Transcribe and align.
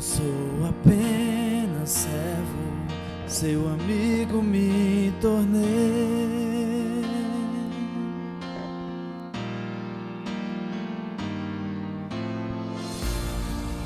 Sou 0.00 0.22
apenas 0.68 1.90
servo, 1.90 2.62
seu 3.26 3.68
amigo 3.68 4.40
me 4.40 5.12
tornei. 5.20 5.66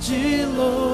Te 0.03 0.45
louvarei. 0.55 0.92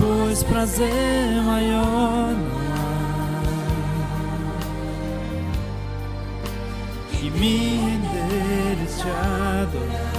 Pois 0.00 0.42
prazer 0.42 1.42
maior 1.44 2.32
não 2.32 2.60
há 2.72 3.00
que 7.10 7.30
me 7.30 7.76
render 7.76 8.86
te 8.86 9.08
adorar. 9.08 10.10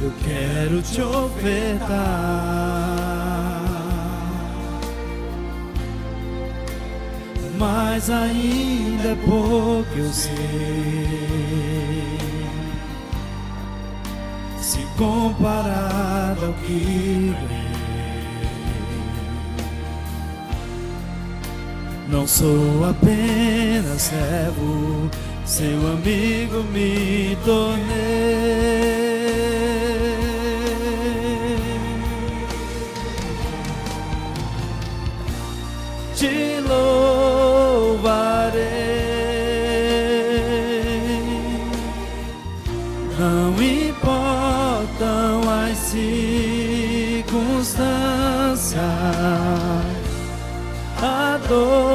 Eu 0.00 0.12
quero 0.22 0.82
te 0.82 1.00
ofertar. 1.00 2.85
Mas 7.58 8.10
ainda 8.10 9.08
é 9.08 9.16
pouco 9.24 9.88
eu 9.96 10.12
sei. 10.12 10.30
Se 14.60 14.78
comparado 14.98 16.46
ao 16.46 16.52
que 16.52 17.34
ganhei. 17.34 17.66
Não 22.08 22.26
sou 22.26 22.88
apenas 22.88 24.02
servo, 24.02 25.10
seu 25.44 25.92
amigo 25.92 26.62
me 26.72 27.36
tornei. 27.44 28.95
Importam 45.94 46.96
as 48.52 48.66
circunstâncias 50.98 51.85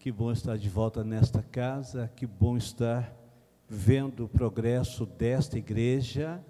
Que 0.10 0.14
bom 0.14 0.32
estar 0.32 0.58
de 0.58 0.68
volta 0.68 1.04
nesta 1.04 1.44
casa, 1.44 2.12
que 2.16 2.26
bom 2.26 2.58
estar 2.58 3.16
vendo 3.70 4.26
o 4.26 4.28
progresso 4.28 5.06
desta 5.06 5.56
igreja, 5.56 6.44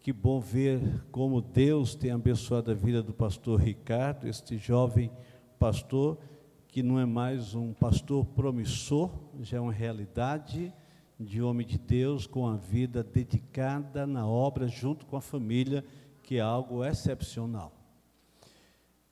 que 0.00 0.12
bom 0.12 0.40
ver 0.40 1.04
como 1.12 1.40
Deus 1.40 1.94
tem 1.94 2.10
abençoado 2.10 2.72
a 2.72 2.74
vida 2.74 3.04
do 3.04 3.12
pastor 3.12 3.60
Ricardo, 3.60 4.26
este 4.26 4.58
jovem 4.58 5.08
pastor, 5.56 6.18
que 6.66 6.82
não 6.82 6.98
é 6.98 7.06
mais 7.06 7.54
um 7.54 7.72
pastor 7.72 8.24
promissor, 8.24 9.08
já 9.40 9.58
é 9.58 9.60
uma 9.60 9.72
realidade 9.72 10.74
de 11.16 11.40
homem 11.40 11.64
de 11.64 11.78
Deus 11.78 12.26
com 12.26 12.48
a 12.48 12.56
vida 12.56 13.04
dedicada 13.04 14.04
na 14.04 14.26
obra 14.26 14.66
junto 14.66 15.06
com 15.06 15.16
a 15.16 15.20
família, 15.20 15.84
que 16.24 16.38
é 16.38 16.40
algo 16.40 16.84
excepcional. 16.84 17.72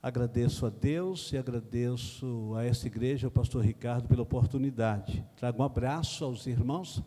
Agradeço 0.05 0.67
a 0.67 0.69
Deus 0.69 1.33
e 1.33 1.39
agradeço 1.39 2.53
a 2.55 2.63
esta 2.63 2.87
igreja, 2.87 3.27
ao 3.27 3.31
pastor 3.31 3.65
Ricardo, 3.65 4.07
pela 4.07 4.21
oportunidade. 4.21 5.25
Trago 5.35 5.63
um 5.63 5.65
abraço 5.65 6.27
aos 6.27 6.47
irmãos 6.47 7.03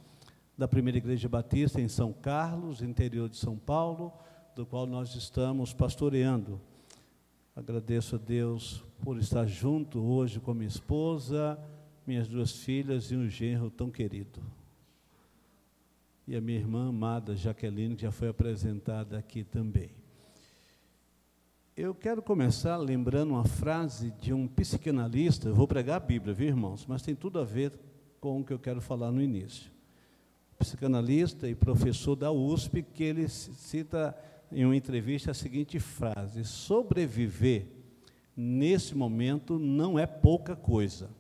da 0.57 0.67
Primeira 0.67 0.97
Igreja 0.97 1.29
Batista 1.29 1.79
em 1.79 1.88
São 1.88 2.11
Carlos, 2.11 2.81
interior 2.81 3.29
de 3.29 3.38
São 3.38 3.55
Paulo, 3.55 4.11
do 4.55 4.65
qual 4.65 4.88
nós 4.88 5.13
estamos 5.13 5.73
pastoreando. 5.73 6.59
Agradeço 7.55 8.15
a 8.15 8.17
Deus 8.17 8.83
por 9.03 9.19
estar 9.19 9.45
junto 9.45 10.00
hoje 10.00 10.39
com 10.39 10.51
minha 10.55 10.67
esposa, 10.67 11.55
minhas 12.03 12.27
duas 12.27 12.51
filhas 12.51 13.11
e 13.11 13.15
um 13.15 13.29
genro 13.29 13.69
tão 13.69 13.91
querido. 13.91 14.41
E 16.27 16.35
a 16.35 16.41
minha 16.41 16.57
irmã 16.57 16.89
amada 16.89 17.35
Jaqueline, 17.35 17.95
que 17.95 18.01
já 18.01 18.11
foi 18.11 18.29
apresentada 18.29 19.19
aqui 19.19 19.43
também. 19.43 19.96
Eu 21.77 21.94
quero 21.94 22.24
começar 22.24 22.75
lembrando 22.75 23.35
uma 23.35 23.45
frase 23.45 24.09
de 24.19 24.33
um 24.33 24.47
psicanalista, 24.47 25.50
eu 25.50 25.53
vou 25.53 25.68
pregar 25.68 25.97
a 25.97 26.00
Bíblia, 26.00 26.33
viu, 26.33 26.47
irmãos? 26.47 26.88
Mas 26.88 27.03
tem 27.03 27.13
tudo 27.13 27.38
a 27.38 27.44
ver 27.44 27.71
com 28.19 28.41
o 28.41 28.44
que 28.44 28.51
eu 28.51 28.57
quero 28.57 28.81
falar 28.81 29.12
no 29.12 29.21
início. 29.21 29.69
Psicanalista 30.57 31.47
e 31.47 31.53
professor 31.53 32.15
da 32.15 32.31
USP, 32.31 32.81
que 32.81 33.03
ele 33.03 33.29
cita 33.29 34.18
em 34.51 34.65
uma 34.65 34.75
entrevista 34.75 35.29
a 35.29 35.35
seguinte 35.35 35.79
frase: 35.79 36.44
sobreviver 36.45 37.68
nesse 38.35 38.95
momento 38.95 39.59
não 39.59 40.00
é 40.00 40.07
pouca 40.07 40.56
coisa. 40.56 41.12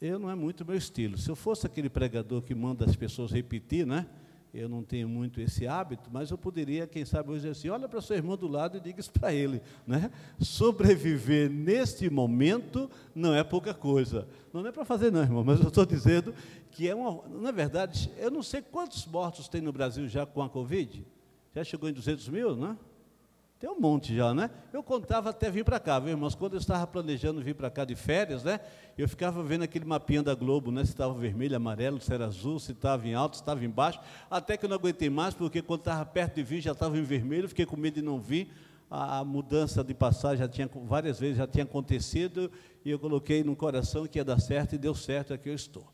Eu 0.00 0.18
não 0.18 0.28
é 0.28 0.34
muito 0.34 0.66
meu 0.66 0.76
estilo. 0.76 1.16
Se 1.16 1.30
eu 1.30 1.36
fosse 1.36 1.64
aquele 1.64 1.88
pregador 1.88 2.42
que 2.42 2.52
manda 2.52 2.84
as 2.84 2.96
pessoas 2.96 3.30
repetir, 3.30 3.86
né? 3.86 4.08
Eu 4.52 4.68
não 4.68 4.82
tenho 4.82 5.08
muito 5.08 5.40
esse 5.40 5.66
hábito, 5.66 6.08
mas 6.10 6.30
eu 6.30 6.38
poderia, 6.38 6.86
quem 6.86 7.04
sabe, 7.04 7.30
hoje 7.30 7.48
assim, 7.48 7.68
olha 7.68 7.88
para 7.88 8.00
seu 8.00 8.16
irmão 8.16 8.36
do 8.36 8.48
lado 8.48 8.78
e 8.78 8.80
diga 8.80 9.00
isso 9.00 9.12
para 9.12 9.32
ele, 9.32 9.60
né? 9.86 10.10
Sobreviver 10.40 11.50
neste 11.50 12.08
momento 12.08 12.90
não 13.14 13.34
é 13.34 13.44
pouca 13.44 13.74
coisa. 13.74 14.26
Não 14.52 14.66
é 14.66 14.72
para 14.72 14.84
fazer 14.84 15.12
não, 15.12 15.20
irmão, 15.20 15.44
mas 15.44 15.60
eu 15.60 15.68
estou 15.68 15.84
dizendo 15.84 16.34
que 16.70 16.88
é 16.88 16.94
uma, 16.94 17.22
na 17.28 17.50
verdade, 17.50 18.10
eu 18.16 18.30
não 18.30 18.42
sei 18.42 18.62
quantos 18.62 19.06
mortos 19.06 19.48
tem 19.48 19.60
no 19.60 19.72
Brasil 19.72 20.08
já 20.08 20.24
com 20.24 20.42
a 20.42 20.48
Covid, 20.48 21.06
já 21.54 21.62
chegou 21.62 21.88
em 21.88 21.92
200 21.92 22.28
mil, 22.28 22.56
né? 22.56 22.76
Tem 23.58 23.68
um 23.68 23.80
monte 23.80 24.14
já, 24.14 24.32
né? 24.32 24.50
Eu 24.72 24.84
contava 24.84 25.30
até 25.30 25.50
vir 25.50 25.64
para 25.64 25.80
cá, 25.80 25.98
viu, 25.98 26.10
irmãos? 26.10 26.36
Quando 26.36 26.52
eu 26.52 26.60
estava 26.60 26.86
planejando 26.86 27.42
vir 27.42 27.56
para 27.56 27.68
cá 27.68 27.84
de 27.84 27.96
férias, 27.96 28.44
né? 28.44 28.60
Eu 28.96 29.08
ficava 29.08 29.42
vendo 29.42 29.62
aquele 29.62 29.84
mapinha 29.84 30.22
da 30.22 30.32
Globo, 30.32 30.70
né? 30.70 30.84
Se 30.84 30.92
estava 30.92 31.12
vermelho, 31.12 31.56
amarelo, 31.56 32.00
se 32.00 32.14
era 32.14 32.26
azul, 32.26 32.60
se 32.60 32.70
estava 32.70 33.08
em 33.08 33.14
alto, 33.14 33.34
se 33.34 33.42
estava 33.42 33.64
em 33.64 33.68
baixo. 33.68 33.98
Até 34.30 34.56
que 34.56 34.64
eu 34.64 34.68
não 34.68 34.76
aguentei 34.76 35.10
mais, 35.10 35.34
porque 35.34 35.60
quando 35.60 35.80
estava 35.80 36.06
perto 36.06 36.36
de 36.36 36.44
vir 36.44 36.60
já 36.60 36.70
estava 36.70 36.96
em 36.96 37.02
vermelho, 37.02 37.48
fiquei 37.48 37.66
com 37.66 37.76
medo 37.76 37.94
de 37.94 38.02
não 38.02 38.20
vir. 38.20 38.48
A, 38.88 39.18
a 39.18 39.24
mudança 39.24 39.82
de 39.82 39.92
passagem 39.92 40.38
já 40.38 40.48
tinha, 40.48 40.70
várias 40.84 41.18
vezes 41.18 41.36
já 41.36 41.46
tinha 41.46 41.64
acontecido, 41.64 42.50
e 42.84 42.90
eu 42.90 42.98
coloquei 42.98 43.42
no 43.42 43.56
coração 43.56 44.06
que 44.06 44.20
ia 44.20 44.24
dar 44.24 44.40
certo, 44.40 44.76
e 44.76 44.78
deu 44.78 44.94
certo, 44.94 45.34
aqui 45.34 45.48
eu 45.48 45.54
estou. 45.54 45.86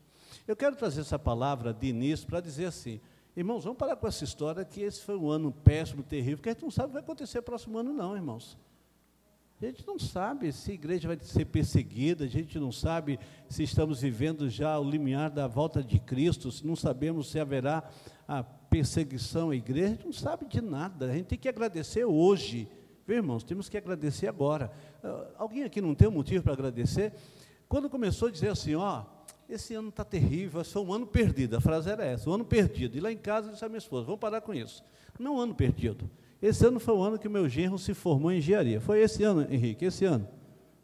Eu 0.47 0.55
quero 0.55 0.75
trazer 0.75 1.01
essa 1.01 1.17
palavra 1.17 1.73
de 1.73 1.87
início 1.87 2.27
para 2.27 2.39
dizer 2.39 2.65
assim, 2.65 3.01
Irmãos, 3.35 3.65
vamos 3.65 3.77
parar 3.77 3.97
com 3.97 4.07
essa 4.07 4.23
história 4.23 4.63
que 4.63 4.79
esse 4.79 5.01
foi 5.01 5.17
um 5.17 5.29
ano 5.29 5.51
péssimo, 5.51 6.01
terrível, 6.01 6.37
porque 6.37 6.47
a 6.47 6.53
gente 6.53 6.63
não 6.63 6.71
sabe 6.71 6.85
o 6.85 6.89
que 6.89 6.93
vai 6.93 7.03
acontecer 7.03 7.41
próximo 7.41 7.77
ano, 7.77 7.91
não, 7.91 8.15
irmãos. 8.15 8.57
A 9.61 9.65
gente 9.65 9.85
não 9.85 9.99
sabe 9.99 10.53
se 10.53 10.71
a 10.71 10.73
igreja 10.73 11.09
vai 11.09 11.19
ser 11.19 11.43
perseguida, 11.43 12.23
a 12.23 12.27
gente 12.27 12.57
não 12.57 12.71
sabe 12.71 13.19
se 13.49 13.63
estamos 13.63 13.99
vivendo 13.99 14.49
já 14.49 14.79
o 14.79 14.89
limiar 14.89 15.29
da 15.29 15.47
volta 15.47 15.83
de 15.83 15.99
Cristo, 15.99 16.49
se 16.49 16.65
não 16.65 16.77
sabemos 16.77 17.29
se 17.29 17.37
haverá 17.37 17.83
a 18.25 18.41
perseguição 18.41 19.49
à 19.49 19.55
igreja, 19.55 19.87
a 19.87 19.89
gente 19.95 20.05
não 20.05 20.13
sabe 20.13 20.45
de 20.45 20.61
nada. 20.61 21.07
A 21.07 21.13
gente 21.13 21.25
tem 21.25 21.37
que 21.37 21.49
agradecer 21.49 22.05
hoje, 22.05 22.69
viu, 23.05 23.17
irmãos? 23.17 23.43
Temos 23.43 23.67
que 23.67 23.77
agradecer 23.77 24.27
agora. 24.27 24.71
Uh, 25.03 25.33
alguém 25.37 25.63
aqui 25.63 25.81
não 25.81 25.93
tem 25.93 26.07
um 26.07 26.11
motivo 26.11 26.41
para 26.41 26.53
agradecer? 26.53 27.13
Quando 27.67 27.89
começou 27.89 28.29
a 28.29 28.31
dizer 28.31 28.49
assim, 28.49 28.75
ó, 28.75 29.03
esse 29.49 29.73
ano 29.73 29.89
está 29.89 30.03
terrível, 30.03 30.63
foi 30.63 30.81
um 30.81 30.93
ano 30.93 31.07
perdido. 31.07 31.57
A 31.57 31.61
frase 31.61 31.89
era 31.89 32.05
essa, 32.05 32.29
um 32.29 32.33
ano 32.33 32.45
perdido. 32.45 32.97
E 32.97 32.99
lá 32.99 33.11
em 33.11 33.17
casa 33.17 33.47
eu 33.47 33.53
disse 33.53 33.65
à 33.65 33.69
minha 33.69 33.77
esposa, 33.77 34.05
vamos 34.05 34.19
parar 34.19 34.41
com 34.41 34.53
isso. 34.53 34.83
Não 35.19 35.35
um 35.35 35.39
ano 35.39 35.55
perdido. 35.55 36.09
Esse 36.41 36.65
ano 36.65 36.79
foi 36.79 36.93
o 36.93 37.01
ano 37.01 37.17
que 37.17 37.29
meu 37.29 37.47
genro 37.47 37.77
se 37.77 37.93
formou 37.93 38.31
em 38.31 38.37
engenharia. 38.37 38.81
Foi 38.81 38.99
esse 39.01 39.23
ano, 39.23 39.41
Henrique, 39.49 39.85
esse 39.85 40.05
ano. 40.05 40.27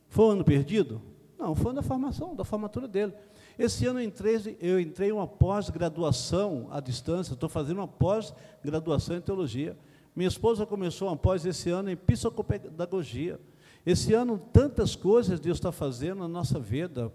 Foi 0.08 0.26
um 0.26 0.30
ano 0.32 0.44
perdido? 0.44 1.02
Não, 1.38 1.56
foi 1.56 1.74
da 1.74 1.82
formação, 1.82 2.36
da 2.36 2.44
formatura 2.44 2.88
dele. 2.88 3.14
Esse 3.58 3.86
ano 3.86 4.00
eu 4.00 4.06
entrei, 4.06 4.58
eu 4.60 4.80
entrei 4.80 5.12
uma 5.12 5.28
pós-graduação 5.28 6.68
à 6.72 6.80
distância, 6.80 7.34
estou 7.34 7.50
fazendo 7.50 7.78
uma 7.78 7.88
pós-graduação 7.88 9.18
em 9.18 9.22
teologia. 9.22 9.78
Minha 10.16 10.28
esposa 10.28 10.66
começou 10.66 11.08
uma 11.08 11.18
pós 11.18 11.46
esse 11.46 11.70
ano 11.70 11.90
em 11.90 11.96
psicopedagogia. 11.96 13.40
Esse 13.86 14.14
ano, 14.14 14.40
tantas 14.52 14.96
coisas 14.96 15.40
Deus 15.40 15.58
está 15.58 15.72
fazendo 15.72 16.20
na 16.20 16.28
nossa 16.28 16.60
vida, 16.60 17.12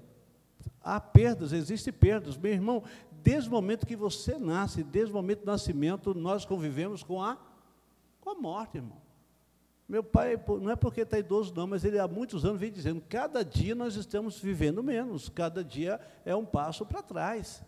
Há 0.81 1.01
perdas, 1.01 1.53
existem 1.53 1.93
perdas. 1.93 2.37
Meu 2.37 2.53
irmão, 2.53 2.83
desde 3.23 3.49
o 3.49 3.53
momento 3.53 3.87
que 3.87 3.97
você 3.97 4.39
nasce, 4.39 4.85
desde 4.85 5.11
o 5.11 5.15
momento 5.15 5.41
do 5.41 5.47
nascimento, 5.47 6.15
nós 6.15 6.45
convivemos 6.45 7.03
com 7.03 7.23
a, 7.23 7.37
com 8.21 8.31
a 8.31 8.35
morte, 8.35 8.77
irmão. 8.77 9.07
Meu 9.89 10.03
pai, 10.03 10.41
não 10.61 10.71
é 10.71 10.77
porque 10.77 11.03
está 11.03 11.19
idoso, 11.19 11.55
não, 11.55 11.67
mas 11.67 11.85
ele 11.85 11.99
há 11.99 12.09
muitos 12.09 12.45
anos 12.45 12.61
vem 12.61 12.73
dizendo: 12.73 13.03
cada 13.09 13.45
dia 13.45 13.75
nós 13.75 13.95
estamos 13.95 14.39
vivendo 14.39 14.83
menos, 14.83 15.29
cada 15.29 15.63
dia 15.63 16.01
é 16.25 16.35
um 16.35 16.45
passo 16.45 16.85
para 16.85 17.03
trás. 17.03 17.63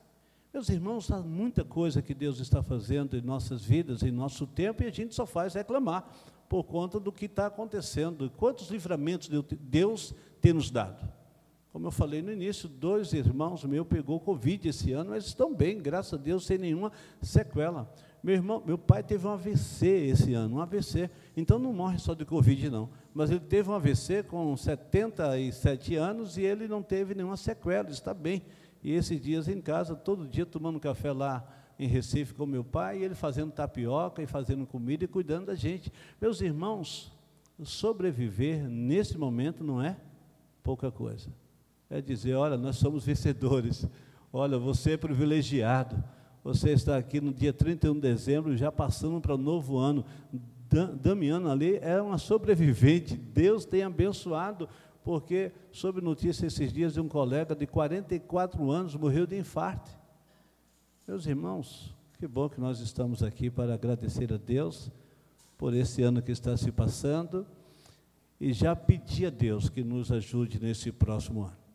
Meus 0.53 0.69
irmãos, 0.69 1.11
há 1.11 1.19
muita 1.19 1.65
coisa 1.65 2.03
que 2.03 2.15
Deus 2.15 2.41
está 2.41 2.63
fazendo 2.63 3.17
em 3.17 3.21
nossas 3.21 3.63
vidas, 3.63 4.03
em 4.03 4.11
nosso 4.11 4.47
tempo, 4.47 4.83
e 4.83 4.87
a 4.87 4.91
gente 4.91 5.15
só 5.15 5.27
faz 5.27 5.55
reclamar 5.55 6.11
por 6.49 6.65
conta 6.65 6.99
do 6.99 7.13
que 7.13 7.27
está 7.27 7.47
acontecendo. 7.47 8.31
Quantos 8.37 8.71
livramentos 8.71 9.29
Deus 9.61 10.15
tem 10.41 10.53
nos 10.53 10.71
dado? 10.71 11.18
Como 11.73 11.87
eu 11.87 11.91
falei 11.91 12.23
no 12.23 12.33
início, 12.33 12.69
dois 12.69 13.13
irmãos 13.13 13.63
meus 13.65 13.87
pegou 13.87 14.19
Covid 14.19 14.69
esse 14.69 14.93
ano, 14.93 15.11
mas 15.11 15.27
estão 15.27 15.55
bem, 15.55 15.79
graças 15.79 16.15
a 16.15 16.17
Deus, 16.17 16.47
sem 16.47 16.57
nenhuma 16.57 16.91
sequela. 17.21 17.93
Meu 18.23 18.35
irmão, 18.35 18.63
meu 18.65 18.79
pai 18.79 19.03
teve 19.03 19.27
um 19.27 19.31
AVC 19.31 19.87
esse 19.87 20.35
ano, 20.35 20.57
um 20.57 20.61
AVC. 20.61 21.11
Então 21.37 21.59
não 21.59 21.73
morre 21.73 21.99
só 21.99 22.15
de 22.15 22.25
Covid, 22.25 22.71
não. 22.71 22.89
Mas 23.15 23.31
ele 23.31 23.41
teve 23.41 23.71
um 23.71 23.75
AVC 23.75 24.23
com 24.23 24.57
77 24.57 25.95
anos 25.95 26.37
e 26.39 26.43
ele 26.43 26.67
não 26.67 26.83
teve 26.83 27.15
nenhuma 27.15 27.37
sequela, 27.37 27.91
está 27.91 28.15
bem. 28.15 28.43
E 28.83 28.93
esses 28.93 29.21
dias 29.21 29.47
em 29.47 29.61
casa, 29.61 29.95
todo 29.95 30.27
dia 30.27 30.47
tomando 30.47 30.81
café 30.81 31.13
lá 31.13 31.47
em 31.79 31.87
Recife 31.87 32.35
com 32.35 32.45
meu 32.45 32.65
pai, 32.65 32.99
e 32.99 33.05
ele 33.05 33.15
fazendo 33.15 33.53
tapioca 33.53 34.21
e 34.21 34.27
fazendo 34.27 34.67
comida 34.67 35.05
e 35.05 35.09
cuidando 35.09 35.47
da 35.47 35.55
gente. 35.55 35.93
Meus 36.21 36.41
irmãos, 36.41 37.13
sobreviver 37.63 38.67
nesse 38.69 39.17
momento 39.17 39.63
não 39.63 39.81
é 39.81 39.97
pouca 40.63 40.91
coisa 40.91 41.31
é 41.91 42.01
dizer: 42.01 42.35
olha, 42.35 42.57
nós 42.57 42.77
somos 42.77 43.05
vencedores, 43.05 43.87
olha, 44.33 44.59
você 44.59 44.93
é 44.93 44.97
privilegiado, 44.97 46.03
você 46.43 46.71
está 46.71 46.97
aqui 46.97 47.21
no 47.21 47.33
dia 47.33 47.53
31 47.53 47.95
de 47.95 48.01
dezembro, 48.01 48.57
já 48.57 48.71
passando 48.71 49.21
para 49.21 49.35
o 49.35 49.39
novo 49.39 49.79
ano. 49.79 50.05
Damiano 51.01 51.51
ali 51.51 51.79
é 51.81 52.01
uma 52.01 52.19
sobrevivente, 52.19 53.17
Deus 53.17 53.65
tem 53.65 53.83
abençoado, 53.83 54.69
porque 55.03 55.51
soube 55.73 56.03
notícia 56.03 56.47
esses 56.47 56.71
dias 56.71 56.93
de 56.93 57.01
um 57.01 57.09
colega 57.09 57.55
de 57.55 57.67
44 57.67 58.71
anos 58.71 58.95
morreu 58.95 59.27
de 59.27 59.39
infarto. 59.39 59.91
Meus 61.07 61.25
irmãos, 61.25 61.97
que 62.19 62.29
bom 62.29 62.51
que 62.51 62.61
nós 62.61 62.81
estamos 62.81 63.23
aqui 63.23 63.49
para 63.49 63.73
agradecer 63.73 64.31
a 64.31 64.37
Deus 64.37 64.91
por 65.57 65.73
esse 65.73 66.03
ano 66.03 66.21
que 66.21 66.33
está 66.33 66.55
se 66.55 66.71
passando 66.71 67.47
e 68.39 68.53
já 68.53 68.77
pedir 68.77 69.27
a 69.27 69.31
Deus 69.31 69.71
que 69.71 69.83
nos 69.83 70.13
ajude 70.13 70.61
nesse 70.61 70.93
próximo 70.93 71.45
ano. 71.45 71.68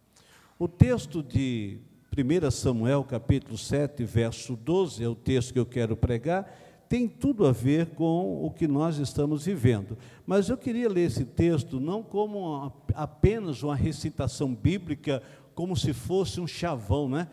O 0.60 0.68
texto 0.68 1.24
de 1.24 1.80
1 2.16 2.52
Samuel, 2.52 3.04
capítulo 3.04 3.58
7, 3.58 4.04
verso 4.06 4.56
12, 4.56 5.04
é 5.04 5.08
o 5.08 5.16
texto 5.16 5.52
que 5.52 5.58
eu 5.58 5.66
quero 5.66 5.98
pregar, 5.98 6.48
tem 6.88 7.08
tudo 7.08 7.48
a 7.48 7.52
ver 7.52 7.88
com 7.88 8.46
o 8.46 8.52
que 8.52 8.68
nós 8.68 8.98
estamos 8.98 9.46
vivendo. 9.46 9.98
Mas 10.28 10.50
eu 10.50 10.56
queria 10.56 10.88
ler 10.88 11.08
esse 11.08 11.26
texto 11.26 11.80
não 11.80 12.04
como 12.04 12.72
apenas 12.94 13.64
uma 13.64 13.76
recitação 13.76 14.54
bíblica, 14.54 15.24
como 15.56 15.76
se 15.76 15.92
fosse 15.92 16.40
um 16.40 16.46
chavão, 16.46 17.10
né? 17.10 17.28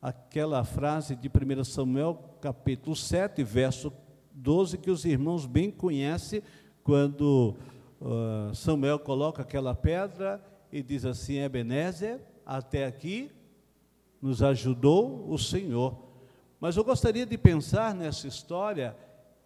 Aquela 0.00 0.62
frase 0.62 1.16
de 1.16 1.28
1 1.28 1.64
Samuel, 1.64 2.36
capítulo 2.40 2.94
7, 2.94 3.42
verso 3.42 3.92
12, 4.32 4.78
que 4.78 4.92
os 4.92 5.04
irmãos 5.04 5.44
bem 5.44 5.72
conhecem, 5.72 6.40
quando 6.84 7.56
uh, 8.00 8.54
Samuel 8.54 9.00
coloca 9.00 9.42
aquela 9.42 9.74
pedra 9.74 10.40
e 10.72 10.84
diz 10.84 11.04
assim: 11.04 11.38
Ebenezer, 11.38 12.20
até 12.50 12.84
aqui 12.84 13.30
nos 14.20 14.42
ajudou 14.42 15.30
o 15.30 15.38
Senhor. 15.38 15.96
Mas 16.58 16.76
eu 16.76 16.82
gostaria 16.82 17.24
de 17.24 17.38
pensar 17.38 17.94
nessa 17.94 18.26
história 18.26 18.96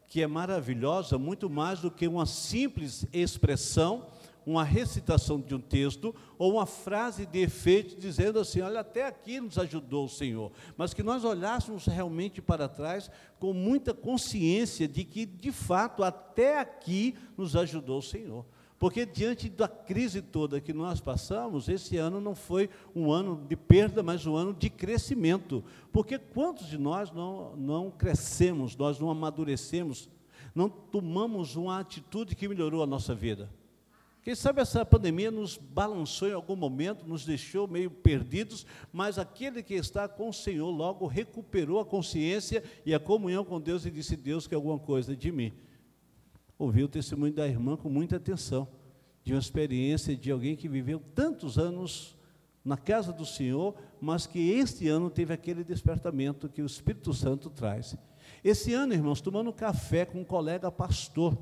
que 0.08 0.22
é 0.22 0.26
maravilhosa, 0.26 1.18
muito 1.18 1.50
mais 1.50 1.80
do 1.80 1.90
que 1.90 2.08
uma 2.08 2.24
simples 2.24 3.06
expressão, 3.12 4.06
uma 4.46 4.64
recitação 4.64 5.38
de 5.38 5.54
um 5.54 5.60
texto 5.60 6.14
ou 6.38 6.54
uma 6.54 6.64
frase 6.64 7.26
de 7.26 7.40
efeito 7.40 7.94
dizendo 8.00 8.38
assim: 8.38 8.62
olha, 8.62 8.80
até 8.80 9.06
aqui 9.06 9.38
nos 9.38 9.58
ajudou 9.58 10.06
o 10.06 10.08
Senhor. 10.08 10.50
Mas 10.74 10.94
que 10.94 11.02
nós 11.02 11.24
olhássemos 11.24 11.84
realmente 11.84 12.40
para 12.40 12.68
trás 12.68 13.10
com 13.38 13.52
muita 13.52 13.92
consciência 13.92 14.88
de 14.88 15.04
que, 15.04 15.26
de 15.26 15.52
fato, 15.52 16.02
até 16.02 16.58
aqui 16.58 17.14
nos 17.36 17.54
ajudou 17.54 17.98
o 17.98 18.02
Senhor. 18.02 18.46
Porque 18.84 19.06
diante 19.06 19.48
da 19.48 19.66
crise 19.66 20.20
toda 20.20 20.60
que 20.60 20.74
nós 20.74 21.00
passamos, 21.00 21.70
esse 21.70 21.96
ano 21.96 22.20
não 22.20 22.34
foi 22.34 22.68
um 22.94 23.10
ano 23.10 23.42
de 23.48 23.56
perda, 23.56 24.02
mas 24.02 24.26
um 24.26 24.36
ano 24.36 24.52
de 24.52 24.68
crescimento. 24.68 25.64
Porque 25.90 26.18
quantos 26.18 26.66
de 26.66 26.76
nós 26.76 27.10
não, 27.10 27.56
não 27.56 27.90
crescemos, 27.90 28.76
nós 28.76 29.00
não 29.00 29.08
amadurecemos, 29.08 30.10
não 30.54 30.68
tomamos 30.68 31.56
uma 31.56 31.80
atitude 31.80 32.36
que 32.36 32.46
melhorou 32.46 32.82
a 32.82 32.86
nossa 32.86 33.14
vida? 33.14 33.48
Quem 34.22 34.34
sabe 34.34 34.60
essa 34.60 34.84
pandemia 34.84 35.30
nos 35.30 35.56
balançou 35.56 36.28
em 36.28 36.34
algum 36.34 36.54
momento, 36.54 37.06
nos 37.06 37.24
deixou 37.24 37.66
meio 37.66 37.90
perdidos, 37.90 38.66
mas 38.92 39.18
aquele 39.18 39.62
que 39.62 39.72
está 39.72 40.06
com 40.06 40.28
o 40.28 40.34
Senhor 40.34 40.68
logo 40.68 41.06
recuperou 41.06 41.80
a 41.80 41.86
consciência 41.86 42.62
e 42.84 42.92
a 42.92 43.00
comunhão 43.00 43.46
com 43.46 43.58
Deus 43.58 43.86
e 43.86 43.90
disse: 43.90 44.14
Deus, 44.14 44.46
que 44.46 44.54
alguma 44.54 44.78
coisa 44.78 45.16
de 45.16 45.32
mim. 45.32 45.54
Ouvi 46.58 46.82
o 46.82 46.88
testemunho 46.88 47.32
da 47.32 47.46
irmã 47.46 47.76
com 47.76 47.88
muita 47.88 48.16
atenção, 48.16 48.68
de 49.22 49.32
uma 49.32 49.40
experiência 49.40 50.16
de 50.16 50.30
alguém 50.30 50.54
que 50.54 50.68
viveu 50.68 51.00
tantos 51.14 51.58
anos 51.58 52.16
na 52.64 52.76
casa 52.76 53.12
do 53.12 53.26
Senhor, 53.26 53.74
mas 54.00 54.26
que 54.26 54.50
este 54.50 54.88
ano 54.88 55.10
teve 55.10 55.32
aquele 55.32 55.62
despertamento 55.62 56.48
que 56.48 56.62
o 56.62 56.66
Espírito 56.66 57.12
Santo 57.12 57.50
traz. 57.50 57.96
Esse 58.42 58.72
ano, 58.72 58.94
irmãos, 58.94 59.20
tomando 59.20 59.52
café 59.52 60.04
com 60.04 60.20
um 60.20 60.24
colega 60.24 60.70
pastor, 60.70 61.36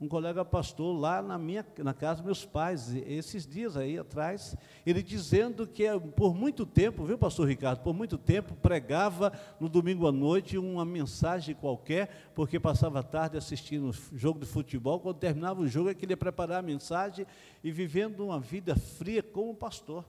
um 0.00 0.08
colega 0.08 0.42
pastor 0.42 0.98
lá 0.98 1.20
na 1.20 1.36
minha 1.36 1.64
na 1.78 1.92
casa 1.92 2.16
dos 2.16 2.24
meus 2.24 2.44
pais, 2.46 2.94
esses 3.06 3.46
dias 3.46 3.76
aí 3.76 3.98
atrás, 3.98 4.56
ele 4.86 5.02
dizendo 5.02 5.66
que 5.66 5.84
eh, 5.84 5.98
por 5.98 6.34
muito 6.34 6.64
tempo, 6.64 7.04
viu, 7.04 7.18
pastor 7.18 7.46
Ricardo, 7.46 7.82
por 7.82 7.92
muito 7.92 8.16
tempo 8.16 8.54
pregava 8.54 9.30
no 9.60 9.68
domingo 9.68 10.08
à 10.08 10.12
noite 10.12 10.56
uma 10.56 10.86
mensagem 10.86 11.54
qualquer, 11.54 12.30
porque 12.34 12.58
passava 12.58 13.00
a 13.00 13.02
tarde 13.02 13.36
assistindo 13.36 13.92
jogo 14.14 14.40
de 14.40 14.46
futebol, 14.46 14.98
quando 15.00 15.18
terminava 15.18 15.60
o 15.60 15.68
jogo 15.68 15.90
é 15.90 15.94
que 15.94 16.06
ele 16.06 16.14
ia 16.14 16.16
preparar 16.16 16.60
a 16.60 16.62
mensagem 16.62 17.26
e 17.62 17.70
vivendo 17.70 18.24
uma 18.24 18.40
vida 18.40 18.74
fria 18.74 19.22
como 19.22 19.54
pastor. 19.54 20.02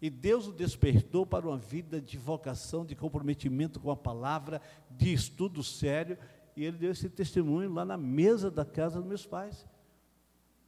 E 0.00 0.10
Deus 0.10 0.46
o 0.46 0.52
despertou 0.52 1.24
para 1.24 1.46
uma 1.46 1.56
vida 1.56 2.00
de 2.00 2.18
vocação, 2.18 2.84
de 2.84 2.94
comprometimento 2.94 3.80
com 3.80 3.90
a 3.90 3.96
palavra, 3.96 4.60
de 4.90 5.12
estudo 5.12 5.62
sério, 5.62 6.18
e 6.56 6.64
ele 6.64 6.78
deu 6.78 6.92
esse 6.92 7.08
testemunho 7.08 7.72
lá 7.72 7.84
na 7.84 7.96
mesa 7.96 8.50
da 8.50 8.64
casa 8.64 8.98
dos 8.98 9.08
meus 9.08 9.26
pais. 9.26 9.66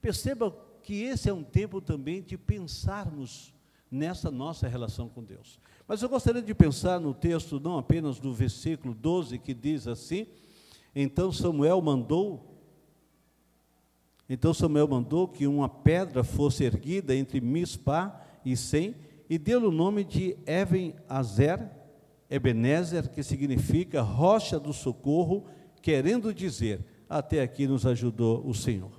Perceba 0.01 0.55
que 0.83 1.03
esse 1.03 1.29
é 1.29 1.33
um 1.33 1.43
tempo 1.43 1.81
também 1.81 2.23
de 2.23 2.37
pensarmos 2.37 3.55
nessa 3.91 4.31
nossa 4.31 4.69
relação 4.69 5.09
com 5.09 5.23
Deus. 5.23 5.59
Mas 5.87 6.03
eu 6.03 6.09
gostaria 6.09 6.43
de 6.43 6.55
pensar 6.55 7.01
no 7.01 7.15
texto, 7.15 7.61
não 7.61 7.79
apenas 7.79 8.19
do 8.19 8.35
versículo 8.35 8.95
12, 8.95 9.39
que 9.39 9.55
diz 9.55 9.87
assim: 9.87 10.27
Então 10.95 11.31
Samuel 11.33 11.81
mandou. 11.81 12.55
Então 14.29 14.53
Samuel 14.53 14.89
mandou 14.89 15.29
que 15.29 15.47
uma 15.47 15.69
pedra 15.69 16.25
fosse 16.25 16.65
erguida 16.65 17.15
entre 17.15 17.41
Mispá 17.41 18.21
e 18.45 18.57
Sem, 18.57 18.97
e 19.31 19.39
deu-lhe 19.39 19.67
o 19.67 19.73
nome 19.73 20.03
de 20.03 20.37
Even 20.47 20.95
Azer, 21.09 21.71
Ebenezer, 22.29 23.09
que 23.09 23.23
significa 23.23 24.03
rocha 24.03 24.59
do 24.59 24.73
socorro, 24.73 25.47
querendo 25.87 26.35
dizer, 26.35 26.85
até 27.09 27.41
aqui 27.41 27.65
nos 27.65 27.87
ajudou 27.87 28.45
o 28.45 28.53
Senhor. 28.53 28.91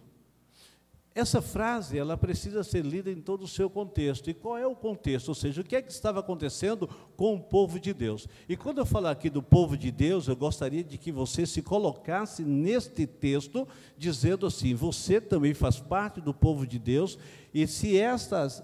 Essa 1.14 1.42
frase, 1.42 1.98
ela 1.98 2.16
precisa 2.16 2.64
ser 2.64 2.86
lida 2.86 3.12
em 3.12 3.20
todo 3.20 3.44
o 3.44 3.48
seu 3.48 3.70
contexto. 3.70 4.30
E 4.30 4.34
qual 4.34 4.58
é 4.58 4.66
o 4.66 4.74
contexto? 4.74 5.28
Ou 5.28 5.36
seja, 5.36 5.60
o 5.60 5.66
que 5.66 5.76
é 5.76 5.82
que 5.82 5.92
estava 5.92 6.22
acontecendo 6.22 6.90
com 7.18 7.36
o 7.36 7.42
povo 7.42 7.78
de 7.78 7.94
Deus? 7.94 8.26
E 8.48 8.56
quando 8.56 8.78
eu 8.78 8.86
falar 8.86 9.12
aqui 9.12 9.30
do 9.30 9.44
povo 9.44 9.76
de 9.76 9.92
Deus, 9.92 10.30
eu 10.30 10.36
gostaria 10.38 10.82
de 10.82 10.98
que 10.98 11.12
você 11.12 11.46
se 11.46 11.62
colocasse 11.62 12.42
neste 12.42 13.06
texto, 13.06 13.68
dizendo 13.98 14.46
assim: 14.46 14.74
você 14.74 15.20
também 15.20 15.54
faz 15.54 15.82
parte 15.82 16.22
do 16.22 16.34
povo 16.34 16.66
de 16.66 16.80
Deus, 16.80 17.20
e 17.54 17.68
se 17.68 18.00
estas, 18.00 18.64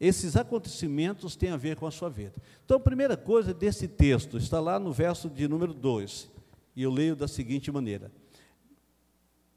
esses 0.00 0.34
acontecimentos 0.34 1.36
têm 1.36 1.50
a 1.50 1.56
ver 1.56 1.76
com 1.76 1.86
a 1.86 1.92
sua 1.92 2.10
vida. 2.10 2.34
Então, 2.64 2.78
a 2.78 2.80
primeira 2.80 3.16
coisa 3.16 3.54
desse 3.54 3.86
texto 3.86 4.38
está 4.38 4.58
lá 4.58 4.76
no 4.80 4.92
verso 4.92 5.30
de 5.30 5.46
número 5.46 5.72
2. 5.72 6.33
E 6.76 6.82
eu 6.82 6.90
leio 6.90 7.14
da 7.14 7.28
seguinte 7.28 7.70
maneira. 7.70 8.10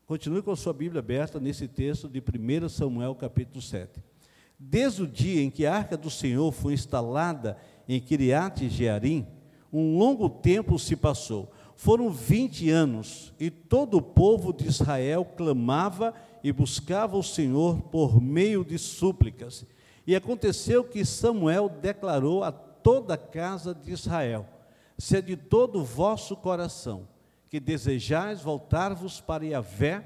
Continue 0.06 0.42
com 0.42 0.52
a 0.52 0.56
sua 0.56 0.74
Bíblia 0.74 1.00
aberta 1.00 1.40
nesse 1.40 1.68
texto 1.68 2.08
de 2.08 2.20
1 2.20 2.70
Samuel, 2.70 3.16
capítulo 3.16 3.62
7. 3.62 4.02
Desde 4.58 5.04
o 5.04 5.08
dia 5.08 5.42
em 5.42 5.50
que 5.50 5.66
a 5.66 5.76
arca 5.76 5.98
do 5.98 6.10
Senhor 6.10 6.52
foi 6.52 6.74
instalada 6.74 7.58
em 7.88 8.00
Kiriat 8.00 8.70
Jearim, 8.70 9.28
um 9.72 9.98
longo 9.98 10.30
tempo 10.30 10.80
se 10.80 10.96
passou. 10.96 11.52
Foram 11.76 12.10
20 12.10 12.70
anos, 12.70 13.34
e 13.40 13.52
todo 13.52 13.98
o 13.98 14.02
povo 14.02 14.52
de 14.54 14.68
Israel 14.68 15.26
clamava 15.26 16.14
e 16.44 16.52
buscava 16.52 17.18
o 17.18 17.24
Senhor 17.24 17.82
por 17.84 18.22
meio 18.22 18.64
de 18.64 18.80
súplicas. 18.80 19.66
E 20.06 20.16
aconteceu 20.16 20.84
que 20.84 21.04
Samuel 21.04 21.70
declarou 21.70 22.44
a 22.44 22.52
toda 22.52 23.16
a 23.16 23.18
casa 23.18 23.76
de 23.76 23.92
Israel: 23.92 24.48
se 24.98 25.18
é 25.18 25.22
de 25.22 25.36
todo 25.36 25.80
o 25.80 25.86
vosso 25.86 26.36
coração 26.36 27.08
que 27.50 27.60
desejais 27.60 28.42
voltar-vos 28.42 29.22
para 29.22 29.46
Yahvé, 29.46 30.04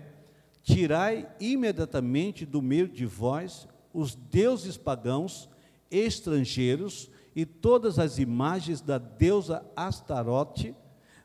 tirai 0.62 1.28
imediatamente 1.40 2.46
do 2.46 2.62
meio 2.62 2.88
de 2.88 3.06
vós 3.06 3.68
os 3.94 4.16
deuses 4.16 4.78
pagãos, 4.78 5.50
estrangeiros 5.90 7.10
e 7.36 7.46
todas 7.46 7.98
as 7.98 8.20
imagens 8.20 8.82
da 8.82 8.98
deusa 8.98 9.66
Astarote, 9.76 10.76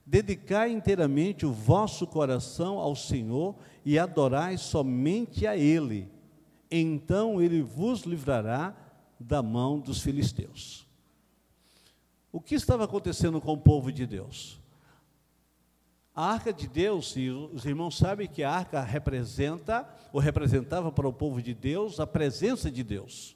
dedicai 0.05 0.71
inteiramente 0.71 1.45
o 1.45 1.53
vosso 1.53 2.07
coração 2.07 2.79
ao 2.79 2.95
Senhor 2.95 3.57
e 3.85 3.99
adorai 3.99 4.57
somente 4.57 5.47
a 5.47 5.57
Ele. 5.57 6.09
Então 6.71 7.43
Ele 7.43 7.61
vos 7.61 8.03
livrará 8.03 8.75
da 9.19 9.43
mão 9.43 9.79
dos 9.81 10.01
filisteus. 10.01 10.86
O 12.37 12.41
que 12.43 12.55
estava 12.55 12.85
acontecendo 12.85 13.41
com 13.41 13.55
o 13.55 13.57
povo 13.57 13.91
de 13.91 14.07
Deus? 14.07 14.61
A 16.15 16.33
arca 16.33 16.53
de 16.53 16.69
Deus, 16.69 17.17
e 17.17 17.31
os 17.31 17.65
irmãos 17.65 17.97
sabem 17.97 18.29
que 18.29 18.43
a 18.43 18.51
arca 18.51 18.83
representa, 18.83 19.89
ou 20.13 20.21
representava 20.21 20.93
para 20.93 21.09
o 21.09 21.13
povo 21.15 21.41
de 21.41 21.55
Deus, 21.55 21.99
a 21.99 22.07
presença 22.07 22.71
de 22.71 22.83
Deus. 22.83 23.35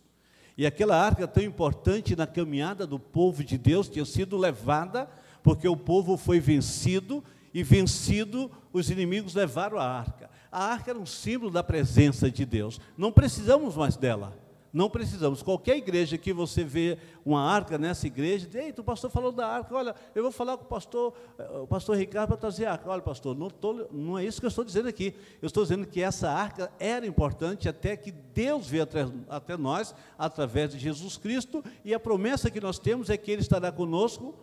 E 0.55 0.67
aquela 0.67 1.03
arca 1.03 1.27
tão 1.27 1.43
importante 1.43 2.15
na 2.15 2.27
caminhada 2.27 2.87
do 2.87 2.99
povo 2.99 3.43
de 3.43 3.57
Deus 3.57 3.89
tinha 3.89 4.05
sido 4.05 4.37
levada, 4.37 5.09
porque 5.43 5.67
o 5.67 5.79
povo 5.79 6.19
foi 6.19 6.39
vencido, 6.39 7.25
e 7.55 7.63
vencido, 7.63 8.51
os 8.71 8.91
inimigos 8.91 9.35
levaram 9.35 9.79
a 9.79 9.85
arca. 9.87 10.29
A 10.53 10.63
arca 10.63 10.91
era 10.91 10.99
um 10.99 11.07
símbolo 11.07 11.51
da 11.51 11.63
presença 11.63 12.31
de 12.31 12.45
Deus. 12.45 12.79
Não 12.99 13.11
precisamos 13.11 13.77
mais 13.77 13.97
dela. 13.97 14.39
Não 14.73 14.89
precisamos. 14.89 15.43
Qualquer 15.43 15.77
igreja 15.77 16.17
que 16.17 16.33
você 16.33 16.63
vê 16.63 16.97
uma 17.25 17.43
arca 17.43 17.77
nessa 17.77 18.07
igreja, 18.07 18.49
eita, 18.55 18.81
o 18.81 18.85
pastor 18.85 19.11
falou 19.11 19.33
da 19.33 19.47
arca, 19.47 19.75
olha, 19.75 19.95
eu 20.15 20.23
vou 20.23 20.31
falar 20.31 20.57
com 20.57 20.65
o 20.65 20.69
pastor, 20.69 21.13
eh, 21.39 21.59
o 21.63 21.67
pastor 21.67 21.97
Ricardo 21.97 22.29
para 22.29 22.37
trazer 22.37 22.67
a 22.67 22.73
arca. 22.73 22.89
Olha, 22.89 23.03
pastor, 23.03 23.37
não, 23.37 23.51
tô, 23.51 23.89
não 23.91 24.17
é 24.17 24.25
isso 24.25 24.41
que 24.41 24.47
eu 24.47 24.49
estou 24.49 24.65
dizendo 24.65 24.89
aqui. 24.89 25.15
Eu 25.43 25.47
estou 25.47 25.65
dizendo 25.65 25.87
que 25.87 26.01
essa 26.01 26.31
arca 26.31 26.71
era 26.79 27.05
importante 27.05 27.69
até 27.69 27.97
que 27.97 28.13
Deus 28.13 28.69
veio 28.69 28.85
até, 28.85 29.07
até 29.29 29.57
nós, 29.57 29.93
através 30.17 30.71
de 30.71 30.79
Jesus 30.79 31.17
Cristo, 31.17 31.65
e 31.85 31.93
a 31.93 31.99
promessa 31.99 32.51
que 32.51 32.61
nós 32.61 32.79
temos 32.79 33.11
é 33.11 33.17
que 33.17 33.31
Ele 33.31 33.43
estará 33.43 33.73
conosco 33.73 34.35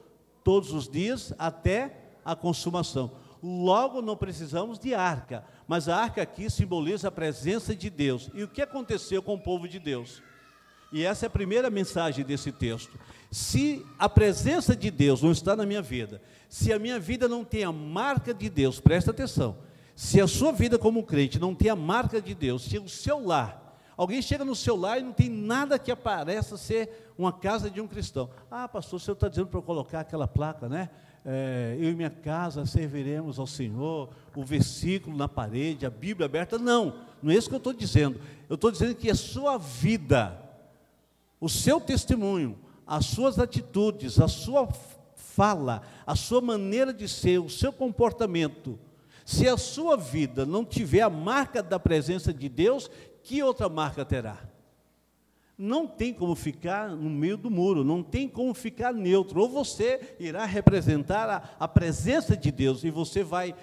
todos 0.44 0.74
os 0.74 0.90
dias 0.90 1.34
até 1.38 2.10
a 2.26 2.36
consumação. 2.36 3.12
Logo, 3.42 4.02
não 4.02 4.18
precisamos 4.18 4.80
de 4.80 4.94
arca, 4.94 5.44
mas 5.68 5.88
a 5.88 5.96
arca 5.96 6.22
aqui 6.22 6.50
simboliza 6.50 7.08
a 7.08 7.12
presença 7.12 7.76
de 7.76 7.90
Deus. 7.90 8.30
E 8.34 8.44
o 8.44 8.48
que 8.48 8.62
aconteceu 8.62 9.22
com 9.22 9.36
o 9.36 9.40
povo 9.40 9.68
de 9.68 9.80
Deus? 9.80 10.22
E 10.92 11.04
essa 11.04 11.26
é 11.26 11.28
a 11.28 11.30
primeira 11.30 11.70
mensagem 11.70 12.24
desse 12.24 12.52
texto. 12.52 12.98
Se 13.30 13.86
a 14.00 14.08
presença 14.08 14.76
de 14.76 14.90
Deus 14.90 15.22
não 15.22 15.32
está 15.32 15.56
na 15.56 15.66
minha 15.66 15.82
vida, 15.82 16.22
se 16.48 16.72
a 16.72 16.80
minha 16.80 17.00
vida 17.00 17.28
não 17.28 17.44
tem 17.44 17.64
a 17.64 17.72
marca 17.72 18.34
de 18.34 18.50
Deus, 18.50 18.80
presta 18.80 19.12
atenção. 19.12 19.58
Se 19.96 20.22
a 20.22 20.28
sua 20.28 20.52
vida 20.52 20.78
como 20.78 21.04
crente 21.04 21.40
não 21.40 21.54
tem 21.54 21.70
a 21.70 21.76
marca 21.76 22.22
de 22.22 22.34
Deus, 22.34 22.64
se 22.64 22.78
o 22.78 22.88
seu 22.88 23.26
lar, 23.26 23.82
alguém 23.98 24.22
chega 24.22 24.46
no 24.46 24.56
seu 24.56 24.76
lar 24.76 25.00
e 25.00 25.04
não 25.04 25.12
tem 25.12 25.30
nada 25.30 25.78
que 25.78 25.92
apareça 25.92 26.56
ser 26.56 27.12
uma 27.18 27.34
casa 27.34 27.70
de 27.70 27.82
um 27.82 27.88
cristão. 27.88 28.30
Ah, 28.50 28.68
pastor, 28.68 28.98
o 28.98 29.00
senhor 29.00 29.16
está 29.16 29.28
dizendo 29.28 29.48
para 29.48 29.60
eu 29.60 29.64
colocar 29.64 30.00
aquela 30.00 30.28
placa, 30.28 30.70
né? 30.70 30.90
É, 31.26 31.76
eu 31.80 31.90
e 31.90 31.96
minha 31.96 32.10
casa 32.10 32.66
serviremos 32.66 33.40
ao 33.40 33.48
Senhor, 33.48 34.10
o 34.36 34.44
versículo 34.44 35.16
na 35.16 35.28
parede, 35.28 35.86
a 35.86 35.90
Bíblia 35.90 36.26
aberta. 36.26 36.58
Não, 36.58 36.96
não 37.22 37.32
é 37.32 37.36
isso 37.36 37.50
que 37.50 37.56
eu 37.56 37.60
estou 37.60 37.74
dizendo. 37.74 38.20
Eu 38.50 38.56
estou 38.56 38.72
dizendo 38.72 38.96
que 38.96 39.10
a 39.10 39.16
sua 39.16 39.58
vida, 39.58 40.40
o 41.40 41.50
seu 41.50 41.82
testemunho, 41.82 42.58
as 42.86 43.06
suas 43.06 43.38
atitudes, 43.38 44.20
a 44.20 44.28
sua 44.28 44.68
fala, 45.16 45.82
a 46.06 46.16
sua 46.16 46.40
maneira 46.42 46.94
de 46.94 47.08
ser, 47.08 47.40
o 47.40 47.50
seu 47.50 47.74
comportamento, 47.74 48.80
se 49.26 49.48
a 49.48 49.58
sua 49.58 49.98
vida 49.98 50.46
não 50.46 50.64
tiver 50.64 51.02
a 51.02 51.10
marca 51.10 51.62
da 51.62 51.78
presença 51.78 52.34
de 52.34 52.48
Deus, 52.48 52.90
que 53.22 53.44
outra 53.44 53.68
marca 53.68 54.06
terá? 54.06 54.47
Não 55.58 55.88
tem 55.88 56.14
como 56.14 56.36
ficar 56.36 56.90
no 56.90 57.10
meio 57.10 57.36
do 57.36 57.50
muro, 57.50 57.84
não 57.84 58.04
tem 58.04 58.28
como 58.28 58.54
ficar 58.54 58.94
neutro. 58.94 59.42
Ou 59.42 59.50
você 59.50 60.16
irá 60.20 60.46
representar 60.46 61.30
a, 61.30 61.50
a, 61.60 61.68
presença 61.68 62.38
de 62.38 62.52
Deus 62.52 62.84
e 62.84 62.92
você 62.92 63.24
vai 63.24 63.56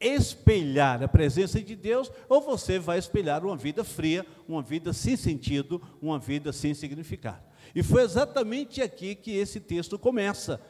espelhar 0.00 1.02
a 1.02 1.08
presença 1.08 1.60
de 1.60 1.74
Deus, 1.74 2.10
ou 2.28 2.40
você 2.40 2.78
vai 2.78 2.98
espelhar 2.98 3.44
uma 3.44 3.56
vida 3.56 3.82
fria, 3.82 4.24
uma 4.46 4.62
vida 4.62 4.92
sem 4.92 5.16
sentido, 5.16 5.82
uma 6.00 6.20
vida 6.20 6.52
sem 6.52 6.72
significado. 6.72 7.42
E 7.74 7.82
foi 7.82 8.02
exatamente 8.02 8.80
aqui 8.80 9.16
que 9.16 9.32
esse 9.32 9.58
texto 9.58 9.98
começa. 9.98 10.60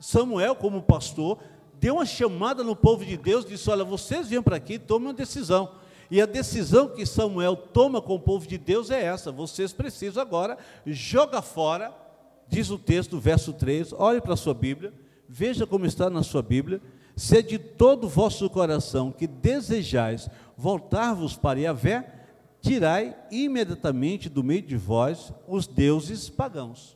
Samuel, 0.00 0.56
como 0.56 0.82
pastor, 0.82 1.38
deu 1.78 1.94
uma 1.94 2.06
chamada 2.06 2.64
no 2.64 2.74
povo 2.74 3.04
de 3.04 3.16
Deus, 3.16 3.44
disse: 3.44 3.70
Olha, 3.70 3.84
vocês 3.84 4.28
vêm 4.28 4.42
para 4.42 4.56
aqui, 4.56 4.76
tomem 4.76 5.08
uma 5.08 5.14
decisão. 5.14 5.76
E 6.12 6.20
a 6.20 6.26
decisão 6.26 6.90
que 6.90 7.06
Samuel 7.06 7.56
toma 7.56 8.02
com 8.02 8.16
o 8.16 8.20
povo 8.20 8.46
de 8.46 8.58
Deus 8.58 8.90
é 8.90 9.02
essa: 9.02 9.32
vocês 9.32 9.72
precisam 9.72 10.20
agora 10.20 10.58
jogar 10.84 11.40
fora, 11.40 11.90
diz 12.46 12.68
o 12.68 12.76
texto, 12.76 13.18
verso 13.18 13.50
3, 13.54 13.94
olhe 13.94 14.20
para 14.20 14.34
a 14.34 14.36
sua 14.36 14.52
Bíblia, 14.52 14.92
veja 15.26 15.66
como 15.66 15.86
está 15.86 16.10
na 16.10 16.22
sua 16.22 16.42
Bíblia, 16.42 16.82
se 17.16 17.42
de 17.42 17.58
todo 17.58 18.04
o 18.04 18.10
vosso 18.10 18.50
coração 18.50 19.10
que 19.10 19.26
desejais 19.26 20.28
voltar-vos 20.54 21.34
para 21.34 21.60
Yahvé, 21.60 22.06
tirai 22.60 23.16
imediatamente 23.30 24.28
do 24.28 24.44
meio 24.44 24.60
de 24.60 24.76
vós 24.76 25.32
os 25.48 25.66
deuses 25.66 26.28
pagãos. 26.28 26.94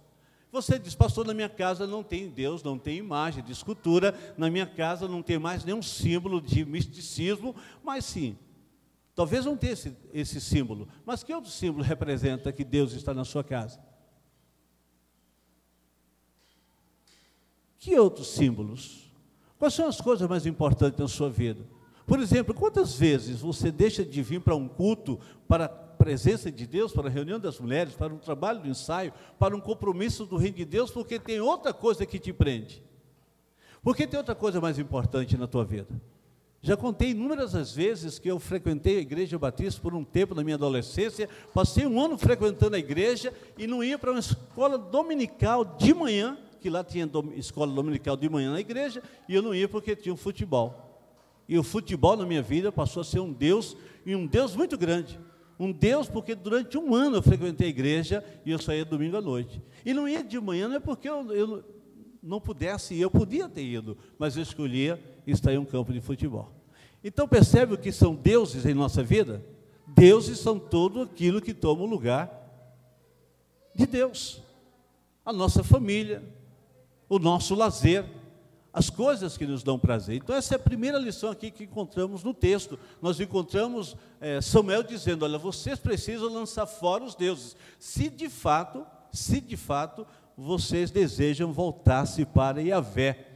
Você 0.53 0.79
diz, 0.79 0.95
pastor, 0.95 1.27
na 1.27 1.33
minha 1.33 1.49
casa 1.49 1.87
não 1.87 2.03
tem 2.03 2.29
Deus, 2.29 2.63
não 2.63 2.79
tem 2.79 2.99
imagem 2.99 3.43
de 3.43 3.53
escultura, 3.53 4.15
na 4.37 4.51
minha 4.51 4.67
casa 4.67 5.09
não 5.09 5.23
tem 5.23 5.39
mais 5.39 5.65
nenhum 5.65 5.81
símbolo 5.81 6.39
de 6.39 6.67
misticismo, 6.67 7.57
mas 7.83 8.05
sim, 8.05 8.37
talvez 9.17 9.45
não 9.47 9.57
tenha 9.57 9.73
esse, 9.73 9.97
esse 10.13 10.41
símbolo, 10.41 10.87
mas 11.05 11.25
que 11.25 11.35
outro 11.35 11.51
símbolo 11.51 11.83
representa 11.83 12.53
que 12.53 12.63
Deus 12.63 12.93
está 12.93 13.13
na 13.13 13.25
sua 13.25 13.43
casa? 13.43 13.81
Que 17.79 17.99
outros 17.99 18.29
símbolos? 18.29 19.11
Quais 19.59 19.73
são 19.73 19.89
as 19.89 20.01
coisas 20.01 20.29
mais 20.29 20.45
importantes 20.45 21.01
na 21.01 21.09
sua 21.09 21.31
vida? 21.31 21.65
Por 22.07 22.21
exemplo, 22.21 22.55
quantas 22.55 22.95
vezes 22.97 23.41
você 23.41 23.73
deixa 23.73 24.05
de 24.05 24.23
vir 24.23 24.41
para 24.41 24.55
um 24.55 24.69
culto, 24.69 25.19
para 25.49 25.65
a 25.65 25.69
presença 25.69 26.53
de 26.53 26.67
Deus, 26.67 26.93
para 26.93 27.09
a 27.09 27.11
reunião 27.11 27.41
das 27.41 27.59
mulheres, 27.59 27.95
para 27.95 28.13
um 28.13 28.19
trabalho 28.19 28.61
do 28.61 28.69
ensaio, 28.69 29.13
para 29.39 29.57
um 29.57 29.61
compromisso 29.61 30.27
do 30.27 30.37
reino 30.37 30.57
de 30.57 30.65
Deus, 30.65 30.91
porque 30.91 31.19
tem 31.19 31.41
outra 31.41 31.73
coisa 31.73 32.05
que 32.05 32.19
te 32.19 32.33
prende? 32.33 32.83
Porque 33.83 34.07
tem 34.07 34.19
outra 34.19 34.35
coisa 34.35 34.61
mais 34.61 34.79
importante 34.79 35.37
na 35.37 35.47
tua 35.47 35.65
vida. 35.65 35.89
Já 36.67 36.77
contei 36.77 37.11
inúmeras 37.11 37.55
vezes 37.73 38.19
que 38.19 38.29
eu 38.29 38.41
frequentei 38.41 38.97
a 38.97 39.01
igreja 39.01 39.39
batista 39.39 39.81
por 39.81 39.95
um 39.95 40.03
tempo 40.03 40.35
na 40.35 40.43
minha 40.43 40.57
adolescência, 40.57 41.29
passei 41.55 41.87
um 41.87 42.01
ano 42.01 42.19
frequentando 42.19 42.75
a 42.75 42.79
igreja 42.81 43.33
e 43.57 43.69
não 43.69 43.85
ia 43.85 43.97
para 43.97 44.11
uma 44.11 44.19
escola 44.19 44.77
dominical 44.77 45.65
de 45.65 45.95
manhã, 45.95 46.37
que 46.61 46.69
lá 46.69 46.83
tinha 46.83 47.09
escola 47.37 47.73
dominical 47.73 48.17
de 48.17 48.29
manhã 48.29 48.51
na 48.51 48.59
igreja, 48.59 49.01
e 49.29 49.35
eu 49.37 49.43
não 49.43 49.55
ia 49.55 49.69
porque 49.69 49.95
tinha 49.95 50.13
um 50.13 50.17
futebol. 50.17 51.07
E 51.49 51.57
o 51.57 51.63
futebol 51.63 52.17
na 52.17 52.27
minha 52.27 52.43
vida 52.43 52.73
passou 52.73 53.03
a 53.03 53.05
ser 53.05 53.21
um 53.21 53.33
Deus, 53.33 53.77
e 54.05 54.17
um 54.17 54.27
Deus 54.27 54.57
muito 54.57 54.77
grande. 54.77 55.21
Um 55.61 55.71
Deus, 55.71 56.09
porque 56.09 56.35
durante 56.35 56.77
um 56.77 56.97
ano 56.97 57.19
eu 57.19 57.23
frequentei 57.23 57.69
a 57.69 57.71
igreja 57.71 58.25
e 58.45 58.51
eu 58.51 58.59
saía 58.59 58.85
domingo 58.85 59.17
à 59.17 59.23
noite. 59.23 59.63
E 59.85 59.95
não 59.95 60.09
ia 60.09 60.25
de 60.25 60.41
manhã, 60.41 60.67
não 60.67 60.75
é 60.75 60.81
porque 60.81 61.09
eu, 61.09 61.31
eu 61.31 61.65
não 62.21 62.41
pudesse 62.41 62.99
eu 62.99 63.09
podia 63.09 63.49
ter 63.49 63.63
ido, 63.63 63.97
mas 64.19 64.37
eu 64.37 64.43
escolhia 64.43 65.01
estar 65.25 65.53
em 65.53 65.59
um 65.59 65.65
campo 65.65 65.93
de 65.93 66.01
futebol. 66.01 66.56
Então 67.07 67.29
percebe 67.29 67.73
o 67.73 67.79
que 67.79 67.93
são 67.93 68.17
deuses 68.17 68.67
em 68.67 68.75
nossa 68.75 69.01
vida? 69.01 69.41
Deuses 69.87 70.41
são 70.41 70.59
tudo 70.59 71.03
aquilo 71.03 71.41
que 71.41 71.55
toma 71.55 71.83
o 71.83 71.87
lugar 71.87 72.29
de 73.73 73.87
Deus. 73.87 74.43
A 75.25 75.33
nossa 75.33 75.63
família, 75.63 76.21
o 77.09 77.21
nosso 77.21 77.55
lazer, 77.55 78.05
as 78.73 78.91
coisas 78.91 79.37
que 79.37 79.47
nos 79.47 79.63
dão 79.63 79.79
prazer. 79.79 80.17
Então, 80.17 80.35
essa 80.35 80.55
é 80.55 80.57
a 80.57 80.59
primeira 80.59 80.99
lição 80.99 81.31
aqui 81.31 81.53
que 81.53 81.63
encontramos 81.63 82.25
no 82.25 82.35
texto. 82.35 82.77
Nós 83.01 83.21
encontramos 83.21 83.97
é, 84.21 84.41
Samuel 84.41 84.83
dizendo: 84.83 85.25
Olha, 85.25 85.39
vocês 85.39 85.79
precisam 85.79 86.29
lançar 86.29 86.67
fora 86.67 87.05
os 87.05 87.15
deuses. 87.15 87.55
Se 87.79 88.11
de 88.11 88.29
fato, 88.29 88.85
se 89.13 89.41
de 89.41 89.57
fato, 89.57 90.05
vocês 90.37 90.91
desejam 90.91 91.53
voltar-se 91.53 92.25
para 92.25 92.61
Yahvé. 92.61 93.36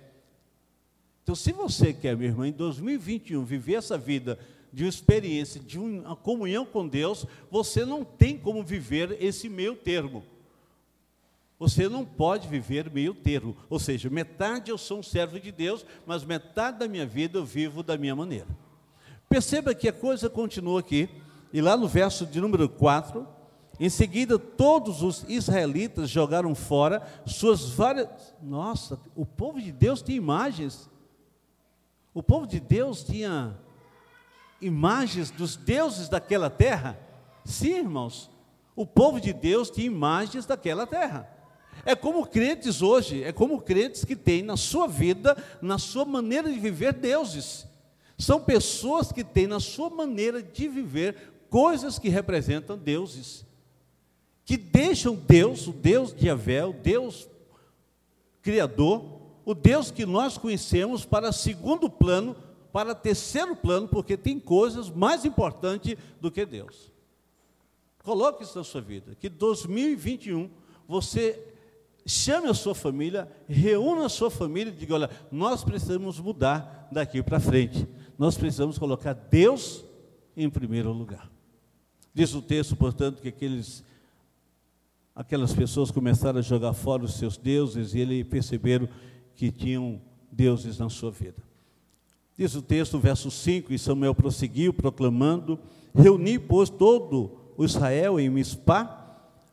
Então, 1.23 1.35
se 1.35 1.53
você 1.53 1.93
quer, 1.93 2.17
minha 2.17 2.31
irmã, 2.31 2.49
em 2.49 2.53
2021 2.53 3.45
viver 3.45 3.75
essa 3.75 3.97
vida 3.97 4.39
de 4.73 4.85
uma 4.85 4.89
experiência, 4.89 5.61
de 5.61 5.79
uma 5.79 6.17
comunhão 6.17 6.65
com 6.65 6.87
Deus, 6.87 7.27
você 7.51 7.85
não 7.85 8.05
tem 8.05 8.39
como 8.39 8.63
viver 8.63 9.17
esse 9.21 9.49
meio 9.49 9.75
termo. 9.75 10.25
Você 11.59 11.89
não 11.89 12.07
pode 12.07 12.49
viver 12.49 12.91
meio 12.91 13.15
termo, 13.15 13.55
ou 13.69 13.79
seja, 13.79 14.09
metade 14.09 14.71
eu 14.71 14.79
sou 14.79 15.01
um 15.01 15.03
servo 15.03 15.39
de 15.39 15.53
Deus, 15.53 15.85
mas 16.07 16.25
metade 16.25 16.79
da 16.79 16.89
minha 16.89 17.05
vida 17.05 17.39
eu 17.39 17.45
vivo 17.45 17.83
da 17.83 17.99
minha 17.99 18.17
maneira. 18.17 18.47
Perceba 19.29 19.75
que 19.75 19.87
a 19.87 19.93
coisa 19.93 20.31
continua 20.31 20.81
aqui, 20.81 21.09
e 21.53 21.61
lá 21.61 21.77
no 21.77 21.87
verso 21.87 22.25
de 22.25 22.41
número 22.41 22.69
4, 22.69 23.27
em 23.79 23.89
seguida 23.89 24.39
todos 24.39 25.03
os 25.03 25.25
israelitas 25.29 26.11
jogaram 26.11 26.55
fora 26.55 27.03
suas 27.25 27.71
várias. 27.71 28.09
Nossa, 28.43 28.99
o 29.15 29.25
povo 29.25 29.61
de 29.61 29.73
Deus 29.73 30.03
tinha 30.03 30.19
imagens. 30.19 30.90
O 32.13 32.23
povo 32.23 32.47
de 32.47 32.59
Deus 32.59 33.05
tinha 33.05 33.57
imagens 34.61 35.31
dos 35.31 35.57
deuses 35.57 36.09
daquela 36.09 36.51
terra. 36.51 36.99
Sim, 37.45 37.79
irmãos, 37.79 38.31
o 38.75 38.85
povo 38.85 39.21
de 39.21 39.33
Deus 39.33 39.71
tinha 39.71 39.87
imagens 39.87 40.47
daquela 40.47 40.87
terra. 40.87 41.29
É 41.85 41.95
como 41.95 42.27
crentes 42.27 42.83
hoje, 42.83 43.23
é 43.23 43.33
como 43.33 43.61
crentes 43.61 44.05
que 44.05 44.17
têm 44.17 44.43
na 44.43 44.57
sua 44.57 44.87
vida, 44.87 45.37
na 45.63 45.79
sua 45.79 46.05
maneira 46.05 46.53
de 46.53 46.59
viver, 46.59 46.93
deuses. 46.93 47.67
São 48.19 48.41
pessoas 48.41 49.11
que 49.11 49.25
têm 49.25 49.47
na 49.47 49.61
sua 49.61 49.89
maneira 49.89 50.43
de 50.43 50.69
viver 50.69 51.17
coisas 51.49 51.99
que 51.99 52.09
representam 52.09 52.77
deuses. 52.77 53.47
Que 54.45 54.57
deixam 54.57 55.15
Deus, 55.15 55.67
o 55.67 55.73
Deus 55.73 56.13
de 56.13 56.27
Yahvé, 56.27 56.65
o 56.65 56.73
Deus 56.73 57.29
Criador, 58.43 59.20
o 59.51 59.55
Deus 59.55 59.91
que 59.91 60.07
nós 60.07 60.39
conhecemos 60.39 61.05
para 61.05 61.33
segundo 61.33 61.91
plano, 61.91 62.37
para 62.73 62.95
terceiro 62.95 63.57
plano, 63.57 63.89
porque 63.89 64.17
tem 64.17 64.39
coisas 64.39 64.89
mais 64.89 65.25
importantes 65.25 65.97
do 66.21 66.31
que 66.31 66.47
Deus. 66.47 66.93
Coloque 68.05 68.45
isso 68.45 68.57
na 68.57 68.63
sua 68.63 68.81
vida, 68.81 69.17
que 69.19 69.29
2021 69.29 70.49
você 70.87 71.53
chame 72.07 72.47
a 72.47 72.55
sua 72.55 72.77
família, 72.77 73.29
reúna 73.49 74.07
a 74.07 74.09
sua 74.09 74.31
família 74.31 74.73
e 74.73 74.77
diga: 74.77 74.95
olha, 74.95 75.11
nós 75.33 75.65
precisamos 75.65 76.21
mudar 76.21 76.89
daqui 76.93 77.21
para 77.21 77.41
frente. 77.41 77.89
Nós 78.17 78.39
precisamos 78.39 78.79
colocar 78.79 79.15
Deus 79.15 79.85
em 80.37 80.49
primeiro 80.49 80.93
lugar. 80.93 81.29
Diz 82.15 82.35
o 82.35 82.43
texto, 82.43 82.77
portanto, 82.77 83.21
que 83.21 83.29
aqueles, 83.29 83.83
aquelas 85.13 85.53
pessoas 85.53 85.91
começaram 85.91 86.39
a 86.39 86.43
jogar 86.43 86.73
fora 86.73 87.03
os 87.03 87.15
seus 87.15 87.37
deuses 87.37 87.95
e 87.95 87.99
eles 87.99 88.25
perceberam 88.29 88.89
que 89.35 89.51
tinham 89.51 90.01
deuses 90.31 90.79
na 90.79 90.89
sua 90.89 91.11
vida. 91.11 91.43
Diz 92.37 92.55
o 92.55 92.63
texto, 92.63 92.99
verso 92.99 93.31
5, 93.31 93.73
e 93.73 93.79
Samuel 93.79 94.15
prosseguiu, 94.15 94.73
proclamando: 94.73 95.59
Reuni, 95.95 96.39
pois, 96.39 96.71
todo 96.71 97.33
o 97.57 97.65
Israel 97.65 98.19
em 98.19 98.31
Mispá, 98.31 98.85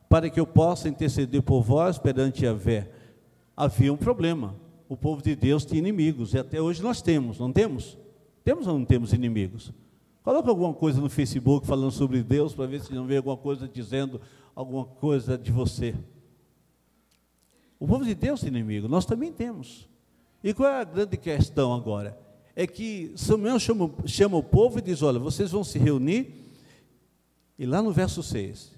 para 0.08 0.30
que 0.30 0.40
eu 0.40 0.46
possa 0.46 0.88
interceder 0.88 1.42
por 1.42 1.62
vós 1.62 1.98
perante 1.98 2.46
a 2.46 2.52
Vé. 2.52 2.90
Havia 3.56 3.92
um 3.92 3.96
problema. 3.96 4.54
O 4.88 4.96
povo 4.96 5.22
de 5.22 5.36
Deus 5.36 5.66
tinha 5.66 5.78
inimigos, 5.78 6.32
e 6.32 6.38
até 6.38 6.62
hoje 6.62 6.82
nós 6.82 7.02
temos, 7.02 7.38
não 7.38 7.52
temos? 7.52 7.98
Temos 8.42 8.66
ou 8.66 8.78
não 8.78 8.86
temos 8.86 9.12
inimigos? 9.12 9.70
Coloca 10.22 10.48
alguma 10.48 10.72
coisa 10.72 11.00
no 11.00 11.10
Facebook 11.10 11.66
falando 11.66 11.90
sobre 11.90 12.22
Deus, 12.22 12.54
para 12.54 12.66
ver 12.66 12.80
se 12.80 12.94
não 12.94 13.06
vê 13.06 13.18
alguma 13.18 13.36
coisa 13.36 13.68
dizendo 13.68 14.18
alguma 14.54 14.86
coisa 14.86 15.36
de 15.36 15.52
você. 15.52 15.94
O 17.78 17.86
povo 17.86 18.04
de 18.04 18.14
Deus 18.14 18.40
tem 18.40 18.48
inimigo, 18.48 18.88
nós 18.88 19.06
também 19.06 19.32
temos. 19.32 19.88
E 20.42 20.52
qual 20.52 20.68
é 20.68 20.80
a 20.80 20.84
grande 20.84 21.16
questão 21.16 21.72
agora? 21.72 22.18
É 22.54 22.66
que 22.66 23.12
Samuel 23.16 23.58
chama, 23.58 23.90
chama 24.06 24.36
o 24.36 24.42
povo 24.42 24.78
e 24.78 24.82
diz: 24.82 25.02
Olha, 25.02 25.18
vocês 25.18 25.52
vão 25.52 25.62
se 25.62 25.78
reunir, 25.78 26.34
e 27.58 27.66
lá 27.66 27.80
no 27.80 27.92
verso 27.92 28.22
6, 28.22 28.72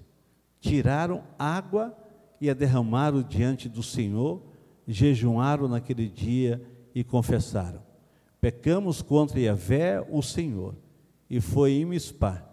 tiraram 0.59 1.23
água 1.37 1.95
e 2.39 2.49
a 2.49 2.53
derramaram 2.53 3.21
diante 3.21 3.67
do 3.67 3.83
Senhor, 3.83 4.41
jejuaram 4.87 5.67
naquele 5.67 6.07
dia 6.07 6.61
e 6.93 7.03
confessaram: 7.03 7.81
Pecamos 8.39 9.01
contra 9.01 9.39
Yahvé, 9.39 10.05
o 10.09 10.21
Senhor. 10.21 10.75
E 11.29 11.39
foi 11.39 11.73
em 11.73 11.85
Mispá 11.85 12.45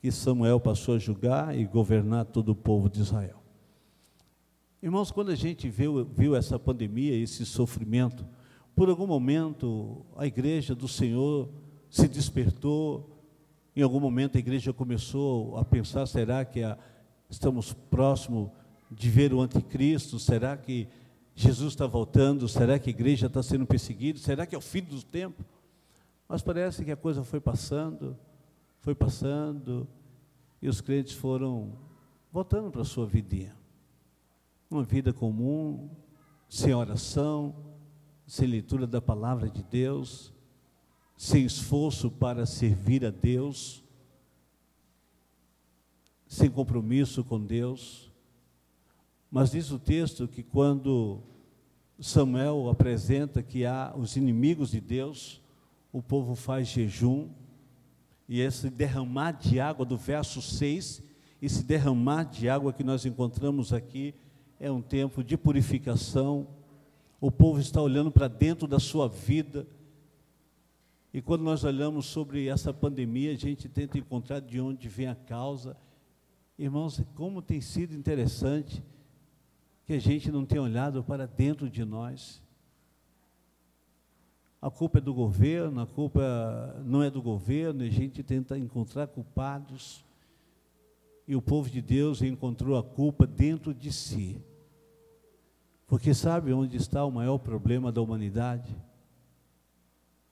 que 0.00 0.10
Samuel 0.10 0.60
passou 0.60 0.94
a 0.94 0.98
julgar 0.98 1.56
e 1.56 1.64
governar 1.64 2.24
todo 2.26 2.50
o 2.50 2.54
povo 2.54 2.88
de 2.88 3.00
Israel. 3.00 3.42
Irmãos, 4.82 5.10
quando 5.10 5.30
a 5.30 5.34
gente 5.34 5.68
viu, 5.68 6.04
viu 6.04 6.36
essa 6.36 6.58
pandemia, 6.58 7.14
esse 7.14 7.44
sofrimento, 7.46 8.26
por 8.74 8.88
algum 8.88 9.06
momento 9.06 10.04
a 10.16 10.26
igreja 10.26 10.74
do 10.74 10.86
Senhor 10.86 11.48
se 11.88 12.06
despertou, 12.06 13.10
em 13.74 13.82
algum 13.82 14.00
momento 14.00 14.36
a 14.36 14.38
igreja 14.38 14.72
começou 14.72 15.56
a 15.56 15.64
pensar: 15.64 16.06
será 16.06 16.44
que 16.44 16.62
a 16.62 16.78
Estamos 17.28 17.72
próximos 17.72 18.50
de 18.90 19.10
ver 19.10 19.32
o 19.34 19.40
anticristo? 19.40 20.18
Será 20.18 20.56
que 20.56 20.86
Jesus 21.34 21.72
está 21.72 21.86
voltando? 21.86 22.48
Será 22.48 22.78
que 22.78 22.88
a 22.88 22.92
igreja 22.92 23.26
está 23.26 23.42
sendo 23.42 23.66
perseguida? 23.66 24.18
Será 24.18 24.46
que 24.46 24.54
é 24.54 24.58
o 24.58 24.60
fim 24.62 24.82
do 24.82 25.02
tempo? 25.02 25.44
Mas 26.28 26.42
parece 26.42 26.84
que 26.84 26.92
a 26.92 26.96
coisa 26.96 27.24
foi 27.24 27.40
passando, 27.40 28.16
foi 28.80 28.94
passando, 28.94 29.86
e 30.62 30.68
os 30.68 30.80
crentes 30.80 31.14
foram 31.14 31.72
voltando 32.32 32.70
para 32.70 32.82
a 32.82 32.84
sua 32.84 33.06
vidinha. 33.06 33.54
Uma 34.70 34.82
vida 34.82 35.12
comum, 35.12 35.90
sem 36.48 36.74
oração, 36.74 37.54
sem 38.26 38.48
leitura 38.48 38.86
da 38.86 39.00
palavra 39.00 39.48
de 39.48 39.62
Deus, 39.62 40.32
sem 41.16 41.44
esforço 41.44 42.10
para 42.10 42.44
servir 42.46 43.04
a 43.04 43.10
Deus 43.10 43.84
sem 46.26 46.50
compromisso 46.50 47.24
com 47.24 47.40
Deus. 47.40 48.12
Mas 49.30 49.50
diz 49.50 49.70
o 49.70 49.78
texto 49.78 50.26
que 50.26 50.42
quando 50.42 51.20
Samuel 52.00 52.68
apresenta 52.68 53.42
que 53.42 53.64
há 53.64 53.94
os 53.96 54.16
inimigos 54.16 54.70
de 54.70 54.80
Deus, 54.80 55.40
o 55.92 56.02
povo 56.02 56.34
faz 56.34 56.68
jejum, 56.68 57.28
e 58.28 58.40
esse 58.40 58.68
derramar 58.68 59.32
de 59.32 59.60
água 59.60 59.86
do 59.86 59.96
verso 59.96 60.42
6, 60.42 61.02
esse 61.40 61.62
derramar 61.62 62.24
de 62.24 62.48
água 62.48 62.72
que 62.72 62.82
nós 62.82 63.06
encontramos 63.06 63.72
aqui, 63.72 64.14
é 64.58 64.70
um 64.70 64.82
tempo 64.82 65.22
de 65.22 65.36
purificação. 65.36 66.46
O 67.20 67.30
povo 67.30 67.60
está 67.60 67.80
olhando 67.80 68.10
para 68.10 68.28
dentro 68.28 68.66
da 68.66 68.78
sua 68.78 69.08
vida. 69.08 69.66
E 71.12 71.22
quando 71.22 71.42
nós 71.42 71.64
olhamos 71.64 72.06
sobre 72.06 72.48
essa 72.48 72.72
pandemia, 72.72 73.32
a 73.32 73.36
gente 73.36 73.68
tenta 73.68 73.98
encontrar 73.98 74.40
de 74.40 74.60
onde 74.60 74.88
vem 74.88 75.08
a 75.08 75.14
causa. 75.14 75.76
Irmãos, 76.58 77.02
como 77.14 77.42
tem 77.42 77.60
sido 77.60 77.94
interessante 77.94 78.82
que 79.86 79.92
a 79.92 80.00
gente 80.00 80.32
não 80.32 80.44
tenha 80.44 80.62
olhado 80.62 81.02
para 81.02 81.26
dentro 81.26 81.70
de 81.70 81.84
nós. 81.84 82.42
A 84.60 84.68
culpa 84.68 84.98
é 84.98 85.00
do 85.00 85.14
governo, 85.14 85.80
a 85.80 85.86
culpa 85.86 86.82
não 86.84 87.02
é 87.02 87.08
do 87.08 87.22
governo, 87.22 87.84
a 87.84 87.88
gente 87.88 88.22
tenta 88.22 88.58
encontrar 88.58 89.06
culpados. 89.06 90.04
E 91.26 91.34
o 91.34 91.42
povo 91.42 91.68
de 91.68 91.82
Deus 91.82 92.22
encontrou 92.22 92.76
a 92.76 92.82
culpa 92.82 93.26
dentro 93.26 93.74
de 93.74 93.92
si. 93.92 94.40
Porque 95.86 96.14
sabe 96.14 96.52
onde 96.52 96.76
está 96.76 97.04
o 97.04 97.10
maior 97.10 97.38
problema 97.38 97.90
da 97.90 98.00
humanidade? 98.00 98.76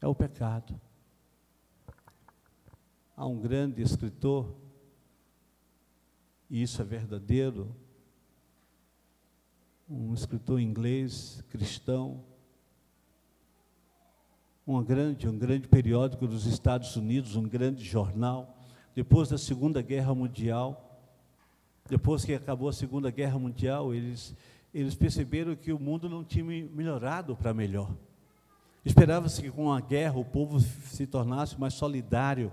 É 0.00 0.06
o 0.06 0.14
pecado. 0.14 0.78
Há 3.16 3.26
um 3.26 3.40
grande 3.40 3.80
escritor, 3.80 4.52
e 6.50 6.62
isso 6.62 6.82
é 6.82 6.84
verdadeiro, 6.84 7.74
um 9.88 10.12
escritor 10.12 10.60
inglês, 10.60 11.44
cristão, 11.48 12.24
um 14.66 14.82
grande, 14.82 15.28
um 15.28 15.38
grande 15.38 15.68
periódico 15.68 16.26
dos 16.26 16.46
Estados 16.46 16.96
Unidos, 16.96 17.36
um 17.36 17.46
grande 17.46 17.84
jornal. 17.84 18.58
Depois 18.94 19.28
da 19.28 19.36
Segunda 19.36 19.82
Guerra 19.82 20.14
Mundial, 20.14 21.00
depois 21.88 22.24
que 22.24 22.32
acabou 22.32 22.68
a 22.68 22.72
Segunda 22.72 23.10
Guerra 23.10 23.38
Mundial, 23.38 23.92
eles, 23.92 24.34
eles 24.72 24.94
perceberam 24.94 25.56
que 25.56 25.72
o 25.72 25.78
mundo 25.78 26.08
não 26.08 26.22
tinha 26.22 26.44
melhorado 26.44 27.34
para 27.36 27.52
melhor. 27.52 27.90
Esperava-se 28.84 29.42
que 29.42 29.50
com 29.50 29.72
a 29.72 29.80
guerra 29.80 30.18
o 30.18 30.24
povo 30.24 30.60
se 30.60 31.06
tornasse 31.06 31.58
mais 31.58 31.74
solidário, 31.74 32.52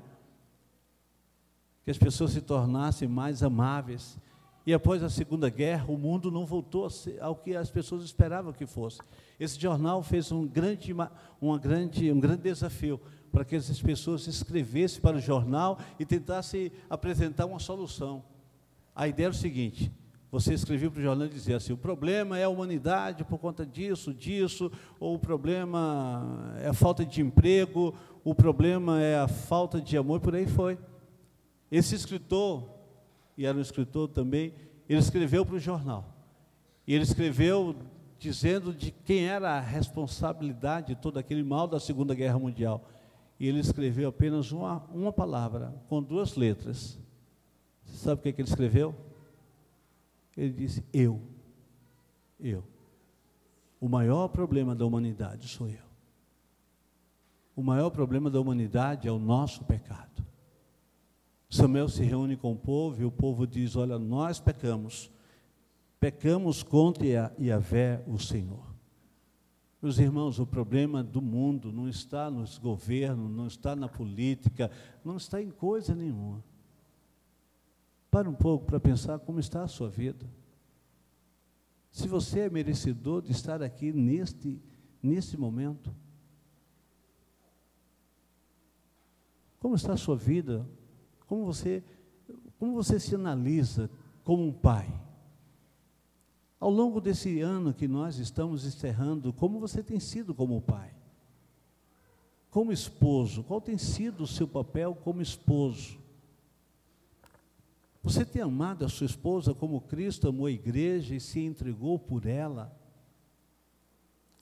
que 1.86 1.92
as 1.92 1.98
pessoas 1.98 2.32
se 2.32 2.42
tornassem 2.42 3.08
mais 3.08 3.44
amáveis, 3.44 4.18
e 4.66 4.74
após 4.74 5.04
a 5.04 5.10
Segunda 5.10 5.50
Guerra, 5.50 5.86
o 5.92 5.98
mundo 5.98 6.30
não 6.32 6.46
voltou 6.46 6.88
ao 7.20 7.36
que 7.36 7.56
as 7.56 7.72
pessoas 7.72 8.04
esperavam 8.04 8.54
que 8.54 8.68
fosse. 8.68 9.00
Esse 9.40 9.60
jornal 9.60 10.04
fez 10.04 10.32
um 10.32 10.48
grande, 10.48 10.94
uma 10.94 11.58
grande, 11.60 12.12
um 12.12 12.20
grande 12.20 12.44
desafio 12.44 13.00
para 13.32 13.46
que 13.46 13.56
essas 13.56 13.82
pessoas 13.82 14.28
escrevessem 14.28 15.02
para 15.02 15.18
o 15.18 15.22
jornal 15.22 15.80
e 16.00 16.06
tentassem 16.06 16.72
apresentar 16.90 17.46
uma 17.46 17.60
solução. 17.60 18.24
A 18.96 19.08
ideia 19.08 19.28
era 19.28 19.34
o 19.34 19.38
seguinte: 19.38 19.92
você 20.32 20.54
escrevia 20.54 20.90
para 20.92 21.00
o 21.00 21.04
jornal 21.04 21.28
e 21.28 21.30
dizia 21.30 21.58
assim: 21.58 21.74
o 21.74 21.78
problema 21.78 22.38
é 22.38 22.44
a 22.44 22.50
humanidade 22.50 23.24
por 23.24 23.38
conta 23.38 23.66
disso, 23.66 24.14
disso, 24.14 24.72
ou 25.00 25.16
o 25.16 25.20
problema 25.20 26.56
é 26.60 26.68
a 26.68 26.74
falta 26.74 27.06
de 27.06 27.22
emprego, 27.22 27.96
o 28.24 28.36
problema 28.36 29.02
é 29.02 29.20
a 29.20 29.28
falta 29.28 29.80
de 29.80 29.98
amor, 29.98 30.20
por 30.20 30.36
aí 30.36 30.48
foi. 30.48 30.78
Esse 31.72 31.96
escritor 31.96 32.82
e 33.38 33.46
era 33.46 33.58
um 33.58 33.62
escritor 33.62 34.08
também, 34.08 34.54
ele 34.88 35.00
escreveu 35.00 35.46
para 35.46 35.56
o 35.56 35.60
jornal. 35.60 36.06
E 36.86 36.94
ele 36.94 37.04
escreveu 37.04 37.76
dizendo 38.20 38.72
de 38.72 38.92
quem 38.92 39.28
era 39.28 39.58
a 39.58 39.60
responsabilidade 39.60 40.94
de 40.94 41.02
todo 41.02 41.18
aquele 41.18 41.44
mal 41.44 41.68
da 41.68 41.80
Segunda 41.80 42.14
Guerra 42.14 42.38
Mundial. 42.38 42.88
E 43.42 43.48
ele 43.48 43.60
escreveu 43.60 44.10
apenas 44.10 44.52
uma, 44.52 44.84
uma 44.94 45.12
palavra, 45.12 45.74
com 45.90 46.00
duas 46.00 46.36
letras. 46.36 47.00
Você 47.84 47.98
sabe 47.98 48.20
o 48.20 48.22
que, 48.22 48.30
é 48.30 48.32
que 48.34 48.42
ele 48.44 48.48
escreveu? 48.48 48.96
Ele 50.38 50.54
disse: 50.54 50.86
Eu. 50.94 51.20
Eu. 52.40 52.64
O 53.80 53.90
maior 53.90 54.28
problema 54.28 54.76
da 54.76 54.86
humanidade 54.86 55.48
sou 55.48 55.68
eu. 55.68 55.84
O 57.56 57.64
maior 57.64 57.90
problema 57.90 58.30
da 58.30 58.40
humanidade 58.40 59.08
é 59.08 59.12
o 59.12 59.18
nosso 59.18 59.64
pecado. 59.64 60.24
Samuel 61.50 61.90
se 61.90 62.04
reúne 62.04 62.38
com 62.38 62.52
o 62.52 62.60
povo 62.60 63.02
e 63.02 63.06
o 63.06 63.12
povo 63.12 63.48
diz: 63.48 63.76
Olha, 63.76 63.98
nós 63.98 64.40
pecamos, 64.40 65.12
pecamos 66.00 66.62
contra 66.62 67.36
Yahvé, 67.40 68.04
o 68.06 68.20
Senhor. 68.20 68.71
Meus 69.82 69.98
irmãos, 69.98 70.40
o 70.40 70.46
problema 70.46 71.04
do 71.04 71.22
mundo 71.22 71.72
não 71.72 71.90
está 71.90 72.30
nos 72.30 72.60
governos, 72.60 73.32
não 73.32 73.48
está 73.48 73.76
na 73.76 73.90
política, 73.90 74.70
não 75.04 75.18
está 75.18 75.42
em 75.42 75.50
coisa 75.50 75.96
nenhuma. 75.96 76.44
Para 78.12 78.30
um 78.30 78.34
pouco 78.34 78.66
para 78.66 78.80
pensar 78.80 79.18
como 79.20 79.40
está 79.40 79.64
a 79.64 79.68
sua 79.68 79.90
vida. 79.90 80.30
Se 81.92 82.08
você 82.08 82.42
é 82.42 82.50
merecedor 82.50 83.24
de 83.24 83.32
estar 83.32 83.64
aqui 83.64 83.92
neste, 83.92 84.62
neste 85.02 85.36
momento, 85.36 85.92
como 89.60 89.74
está 89.74 89.94
a 89.94 89.98
sua 89.98 90.16
vida? 90.16 90.64
Como 91.26 91.44
você, 91.44 91.84
como 92.60 92.74
você 92.76 93.00
se 93.00 93.16
analisa 93.16 93.90
como 94.24 94.46
um 94.46 94.54
pai? 94.54 94.88
Ao 96.62 96.70
longo 96.70 97.02
desse 97.02 97.42
ano 97.42 97.74
que 97.74 97.88
nós 97.88 98.20
estamos 98.20 98.66
encerrando, 98.68 99.34
como 99.34 99.60
você 99.60 99.82
tem 99.82 100.00
sido 100.00 100.32
como 100.32 100.62
pai? 100.62 100.94
Como 102.52 102.72
esposo, 102.72 103.42
qual 103.42 103.60
tem 103.60 103.80
sido 103.80 104.26
o 104.26 104.28
seu 104.28 104.48
papel 104.48 104.94
como 104.94 105.24
esposo? 105.24 105.98
Você 108.04 108.24
tem 108.24 108.44
amado 108.44 108.86
a 108.86 108.90
sua 108.90 109.08
esposa 109.08 109.56
como 109.56 109.82
Cristo 109.82 110.28
amou 110.28 110.46
a 110.46 110.52
igreja 110.52 111.16
e 111.16 111.20
se 111.20 111.40
entregou 111.40 111.98
por 111.98 112.28
ela? 112.28 112.72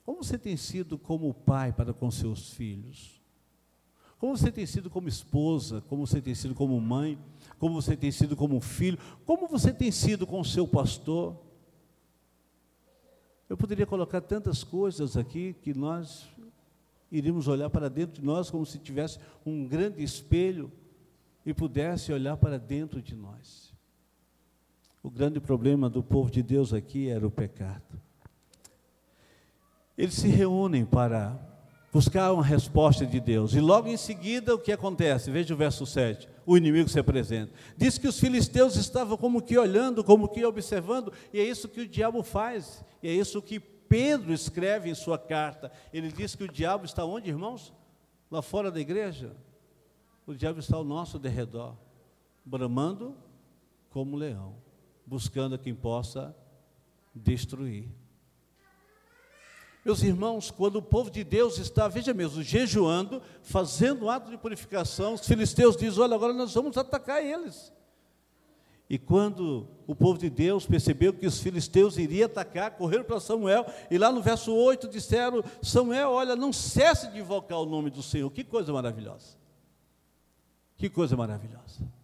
Como 0.06 0.22
você 0.22 0.38
tem 0.38 0.58
sido 0.58 0.98
como 0.98 1.34
pai 1.34 1.72
para 1.72 1.94
com 1.94 2.12
seus 2.12 2.50
filhos? 2.50 3.22
Como 4.18 4.36
você 4.36 4.52
tem 4.52 4.66
sido 4.66 4.90
como 4.90 5.08
esposa, 5.08 5.80
como 5.88 6.06
você 6.06 6.22
tem 6.22 6.36
sido 6.36 6.54
como 6.54 6.82
mãe, 6.82 7.18
como 7.58 7.82
você 7.82 7.96
tem 7.96 8.12
sido 8.12 8.36
como 8.36 8.60
filho, 8.60 9.00
como 9.26 9.48
você 9.48 9.72
tem 9.72 9.90
sido 9.90 10.28
com 10.28 10.42
o 10.42 10.46
seu 10.46 10.68
pastor. 10.68 11.48
Eu 13.50 13.58
poderia 13.58 13.88
colocar 13.88 14.22
tantas 14.22 14.64
coisas 14.64 15.18
aqui 15.18 15.56
que 15.62 15.74
nós 15.74 16.30
iríamos 17.12 17.48
olhar 17.48 17.70
para 17.70 17.90
dentro 17.90 18.22
de 18.22 18.24
nós 18.24 18.52
como 18.52 18.64
se 18.64 18.78
tivesse 18.78 19.20
um 19.44 19.68
grande 19.68 20.04
espelho 20.04 20.72
e 21.44 21.52
pudesse 21.52 22.14
olhar 22.14 22.38
para 22.38 22.60
dentro 22.60 23.02
de 23.02 23.16
nós. 23.16 23.74
O 25.02 25.10
grande 25.10 25.40
problema 25.40 25.90
do 25.90 26.04
povo 26.04 26.30
de 26.30 26.44
Deus 26.44 26.74
aqui 26.74 27.10
era 27.10 27.26
o 27.26 27.32
pecado. 27.32 28.00
Eles 29.98 30.14
se 30.14 30.28
reúnem 30.28 30.86
para 30.86 31.49
buscar 31.92 32.32
uma 32.32 32.44
resposta 32.44 33.06
de 33.06 33.20
Deus. 33.20 33.54
E 33.54 33.60
logo 33.60 33.88
em 33.88 33.98
seguida, 33.98 34.54
o 34.54 34.60
que 34.60 34.72
acontece? 34.72 35.32
Veja 35.32 35.54
o 35.54 35.58
verso 35.58 35.86
7. 35.86 36.28
O 36.46 36.58
inimigo 36.58 36.90
se 36.90 37.00
apresenta. 37.00 37.54
Diz 37.76 37.98
que 37.98 38.08
os 38.08 38.20
filisteus 38.20 38.76
estavam 38.76 39.18
como 39.18 39.42
que 39.42 39.58
olhando, 39.58 40.04
como 40.04 40.28
que 40.28 40.46
observando, 40.46 41.12
e 41.34 41.40
é 41.40 41.44
isso 41.44 41.68
que 41.68 41.82
o 41.82 41.88
diabo 41.88 42.24
faz. 42.24 42.84
E 43.02 43.08
é 43.08 43.14
isso 43.14 43.42
que 43.42 43.60
Pedro 43.60 44.32
escreve 44.34 44.90
em 44.90 44.96
sua 44.96 45.18
carta. 45.18 45.72
Ele 45.92 46.12
diz 46.12 46.36
que 46.36 46.44
o 46.44 46.52
diabo 46.52 46.86
está 46.86 47.04
onde, 47.04 47.30
irmãos? 47.30 47.74
Lá 48.30 48.42
fora 48.42 48.72
da 48.72 48.80
igreja. 48.80 49.36
O 50.28 50.34
diabo 50.34 50.60
está 50.60 50.78
ao 50.78 50.84
nosso 50.84 51.18
derredor, 51.18 51.76
bramando 52.46 53.16
como 53.90 54.16
leão, 54.16 54.56
buscando 55.04 55.58
quem 55.58 55.74
possa 55.74 56.36
destruir. 57.16 57.90
Meus 59.84 60.04
irmãos, 60.04 60.52
quando 60.52 60.76
o 60.76 60.82
povo 60.82 61.10
de 61.10 61.24
Deus 61.24 61.58
está, 61.58 61.88
veja 61.88 62.14
mesmo, 62.14 62.44
jejuando, 62.44 63.22
fazendo 63.42 64.10
ato 64.10 64.30
de 64.30 64.38
purificação, 64.38 65.14
os 65.14 65.26
filisteus 65.26 65.78
dizem: 65.78 66.04
Olha, 66.04 66.16
agora 66.16 66.34
nós 66.34 66.54
vamos 66.54 66.78
atacar 66.78 67.24
eles. 67.24 67.72
E 68.90 68.98
quando 68.98 69.68
o 69.86 69.96
povo 69.96 70.18
de 70.18 70.30
Deus 70.30 70.66
percebeu 70.66 71.14
que 71.14 71.28
os 71.28 71.40
filisteus 71.40 71.98
iriam 71.98 72.26
atacar, 72.26 72.72
correram 72.72 73.04
para 73.04 73.20
Samuel, 73.20 73.66
e 73.90 73.98
lá 73.98 74.12
no 74.12 74.22
verso 74.22 74.54
8 74.54 74.88
disseram: 74.90 75.44
Samuel, 75.62 76.10
olha, 76.10 76.36
não 76.36 76.52
cesse 76.52 77.10
de 77.12 77.20
invocar 77.20 77.60
o 77.60 77.66
nome 77.66 77.90
do 77.90 78.04
Senhor. 78.04 78.30
Que 78.32 78.44
coisa 78.44 78.74
maravilhosa! 78.74 79.38
Que 80.76 80.90
coisa 80.90 81.16
maravilhosa! 81.16 81.99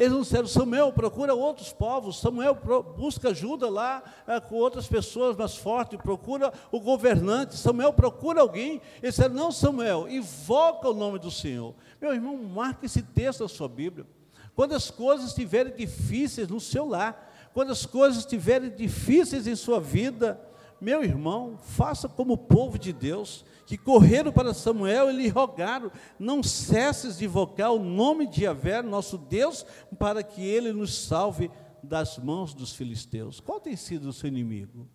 Eles 0.00 0.12
não 0.12 0.22
disseram, 0.22 0.46
Samuel, 0.46 0.90
procura 0.94 1.34
outros 1.34 1.74
povos, 1.74 2.20
Samuel 2.20 2.56
busca 2.96 3.28
ajuda 3.28 3.68
lá 3.68 4.02
é, 4.26 4.40
com 4.40 4.54
outras 4.54 4.86
pessoas 4.88 5.36
mais 5.36 5.56
fortes, 5.56 6.00
procura 6.00 6.50
o 6.72 6.80
governante, 6.80 7.54
Samuel 7.54 7.92
procura 7.92 8.40
alguém. 8.40 8.80
Eles 9.02 9.16
disseram, 9.16 9.34
não, 9.34 9.52
Samuel, 9.52 10.08
invoca 10.08 10.88
o 10.88 10.94
nome 10.94 11.18
do 11.18 11.30
Senhor. 11.30 11.74
Meu 12.00 12.14
irmão, 12.14 12.34
marque 12.38 12.86
esse 12.86 13.02
texto 13.02 13.42
na 13.42 13.48
sua 13.48 13.68
Bíblia. 13.68 14.06
Quando 14.54 14.74
as 14.74 14.90
coisas 14.90 15.26
estiverem 15.26 15.76
difíceis 15.76 16.48
no 16.48 16.60
seu 16.60 16.88
lar, 16.88 17.30
quando 17.52 17.70
as 17.70 17.84
coisas 17.84 18.20
estiverem 18.20 18.70
difíceis 18.70 19.46
em 19.46 19.54
sua 19.54 19.78
vida, 19.78 20.40
meu 20.80 21.04
irmão, 21.04 21.58
faça 21.58 22.08
como 22.08 22.34
o 22.34 22.38
povo 22.38 22.78
de 22.78 22.92
Deus, 22.92 23.44
que 23.66 23.76
correram 23.76 24.32
para 24.32 24.54
Samuel 24.54 25.10
e 25.10 25.16
lhe 25.16 25.28
rogaram: 25.28 25.92
não 26.18 26.42
cesses 26.42 27.18
de 27.18 27.26
invocar 27.26 27.72
o 27.72 27.84
nome 27.84 28.26
de 28.26 28.42
Javé, 28.42 28.82
nosso 28.82 29.18
Deus, 29.18 29.64
para 29.98 30.22
que 30.22 30.42
ele 30.42 30.72
nos 30.72 30.96
salve 30.96 31.50
das 31.82 32.18
mãos 32.18 32.54
dos 32.54 32.72
filisteus. 32.74 33.40
Qual 33.40 33.60
tem 33.60 33.76
sido 33.76 34.08
o 34.08 34.12
seu 34.12 34.28
inimigo? 34.28 34.88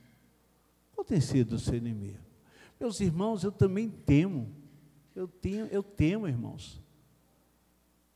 Qual 0.93 1.05
tem 1.05 1.19
sido 1.19 1.53
o 1.53 1.59
seu 1.59 1.75
inimigo? 1.75 2.19
Meus 2.79 2.99
irmãos, 2.99 3.43
eu 3.43 3.51
também 3.51 3.89
temo. 3.89 4.55
Eu 5.15 5.27
tenho, 5.27 5.65
eu 5.67 5.81
temo, 5.81 6.27
irmãos. 6.27 6.81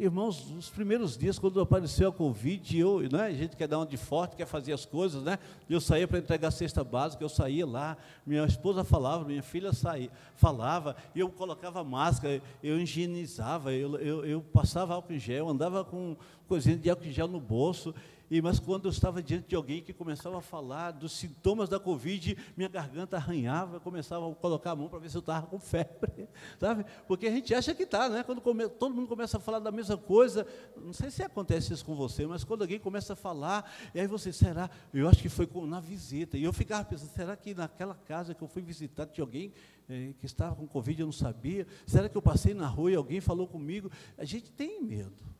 Irmãos, 0.02 0.50
nos 0.50 0.70
primeiros 0.70 1.18
dias, 1.18 1.38
quando 1.38 1.60
apareceu 1.60 2.08
a 2.08 2.14
Covid, 2.14 2.80
eu, 2.80 3.02
né, 3.12 3.24
a 3.24 3.34
gente 3.34 3.58
quer 3.58 3.68
dar 3.68 3.80
uma 3.80 3.86
de 3.86 3.98
forte, 3.98 4.38
quer 4.38 4.46
fazer 4.46 4.72
as 4.72 4.86
coisas, 4.86 5.22
né? 5.22 5.38
Eu 5.70 5.82
saía 5.82 6.08
para 6.08 6.20
entregar 6.20 6.48
a 6.48 6.52
cesta 6.52 6.86
básica, 6.86 7.22
eu 7.22 7.28
saía 7.28 7.68
lá, 7.68 7.98
minha 8.26 8.46
esposa 8.46 8.86
falava, 8.86 9.26
minha 9.26 9.44
filha 9.44 9.74
saía, 9.74 10.10
falava, 10.38 10.96
eu 11.14 11.28
colocava 11.28 11.84
máscara, 11.84 12.42
eu 12.64 12.80
higienizava, 12.80 13.74
eu, 13.74 13.98
eu, 13.98 14.26
eu 14.26 14.42
passava 14.42 14.94
álcool 14.94 15.12
em 15.12 15.20
gel, 15.20 15.50
andava 15.50 15.84
com 15.84 16.16
coisinha 16.48 16.78
de 16.78 16.90
álcool 16.90 17.06
em 17.06 17.12
gel 17.12 17.28
no 17.28 17.42
bolso, 17.42 17.94
e, 18.30 18.42
mas 18.42 18.60
quando 18.60 18.86
eu 18.86 18.92
estava 18.92 19.24
diante 19.24 19.48
de 19.48 19.56
alguém 19.56 19.82
que 19.82 19.92
começava 19.92 20.38
a 20.38 20.42
falar 20.42 20.92
dos 20.92 21.14
sintomas 21.14 21.68
da 21.68 21.80
Covid, 21.80 22.38
minha 22.56 22.70
garganta 22.70 23.18
arranhava, 23.18 23.80
começava 23.80 24.30
a 24.30 24.36
colocar 24.36 24.72
a 24.72 24.76
mão 24.76 24.88
para 24.88 25.00
ver 25.00 25.10
se 25.10 25.18
eu 25.18 25.22
estava 25.22 25.48
com 25.48 25.60
febre, 25.60 26.28
sabe? 26.60 26.86
Porque 27.08 27.26
a 27.26 27.32
gente 27.32 27.54
acha 27.56 27.74
que 27.74 27.84
está, 27.84 28.08
né? 28.08 28.24
Quando 28.24 28.40
come, 28.40 28.70
todo 28.70 28.94
mundo 28.94 29.08
começa 29.08 29.38
a 29.38 29.40
falar 29.40 29.60
da 29.60 29.72
mesma 29.72 29.98
coisa, 29.98 30.46
não 30.78 30.94
sei 30.94 31.10
se 31.10 31.24
acontece 31.24 31.74
isso 31.74 31.84
com 31.84 31.96
você, 31.96 32.28
mas 32.28 32.44
quando 32.44 32.62
alguém 32.62 32.80
começa 32.80 33.14
a 33.14 33.16
falar, 33.16 33.72
e 33.96 34.00
aí 34.00 34.06
você, 34.06 34.32
será? 34.32 34.70
Eu 34.94 35.10
acho 35.10 35.22
que 35.22 35.30
foi 35.30 35.48
com, 35.48 35.66
na 35.66 35.80
visita, 35.80 36.38
e 36.38 36.44
eu 36.44 36.54
ficava 36.54 36.86
pensando, 36.86 37.10
será 37.10 37.36
que 37.36 37.56
naquela 37.56 37.96
casa 37.96 38.36
que 38.36 38.44
eu 38.44 38.48
fui 38.48 38.62
visitar 38.62 39.08
tinha 39.08 39.24
alguém 39.24 39.52
eh, 39.90 40.14
que 40.20 40.26
estava 40.28 40.56
com 40.56 40.68
Covid, 40.68 41.02
eu 41.02 41.08
não 41.08 41.14
sabia? 41.14 41.66
Será 41.88 42.08
que 42.08 42.16
eu 42.16 42.22
passei 42.22 42.54
na 42.54 42.68
rua 42.68 42.92
e 42.92 42.96
alguém 42.96 43.20
falou 43.20 43.48
comigo? 43.48 43.92
A 44.18 44.24
gente 44.24 44.52
tem 44.52 44.84
medo. 44.84 45.39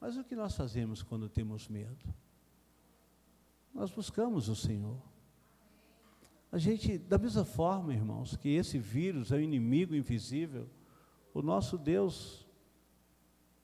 Mas 0.00 0.16
o 0.16 0.24
que 0.24 0.36
nós 0.36 0.54
fazemos 0.54 1.02
quando 1.02 1.28
temos 1.28 1.68
medo? 1.68 2.14
Nós 3.74 3.90
buscamos 3.90 4.48
o 4.48 4.56
Senhor. 4.56 5.00
A 6.50 6.58
gente, 6.58 6.96
da 6.96 7.18
mesma 7.18 7.44
forma, 7.44 7.92
irmãos, 7.92 8.36
que 8.36 8.48
esse 8.48 8.78
vírus 8.78 9.32
é 9.32 9.36
um 9.36 9.40
inimigo 9.40 9.94
invisível, 9.94 10.68
o 11.34 11.42
nosso 11.42 11.76
Deus, 11.76 12.46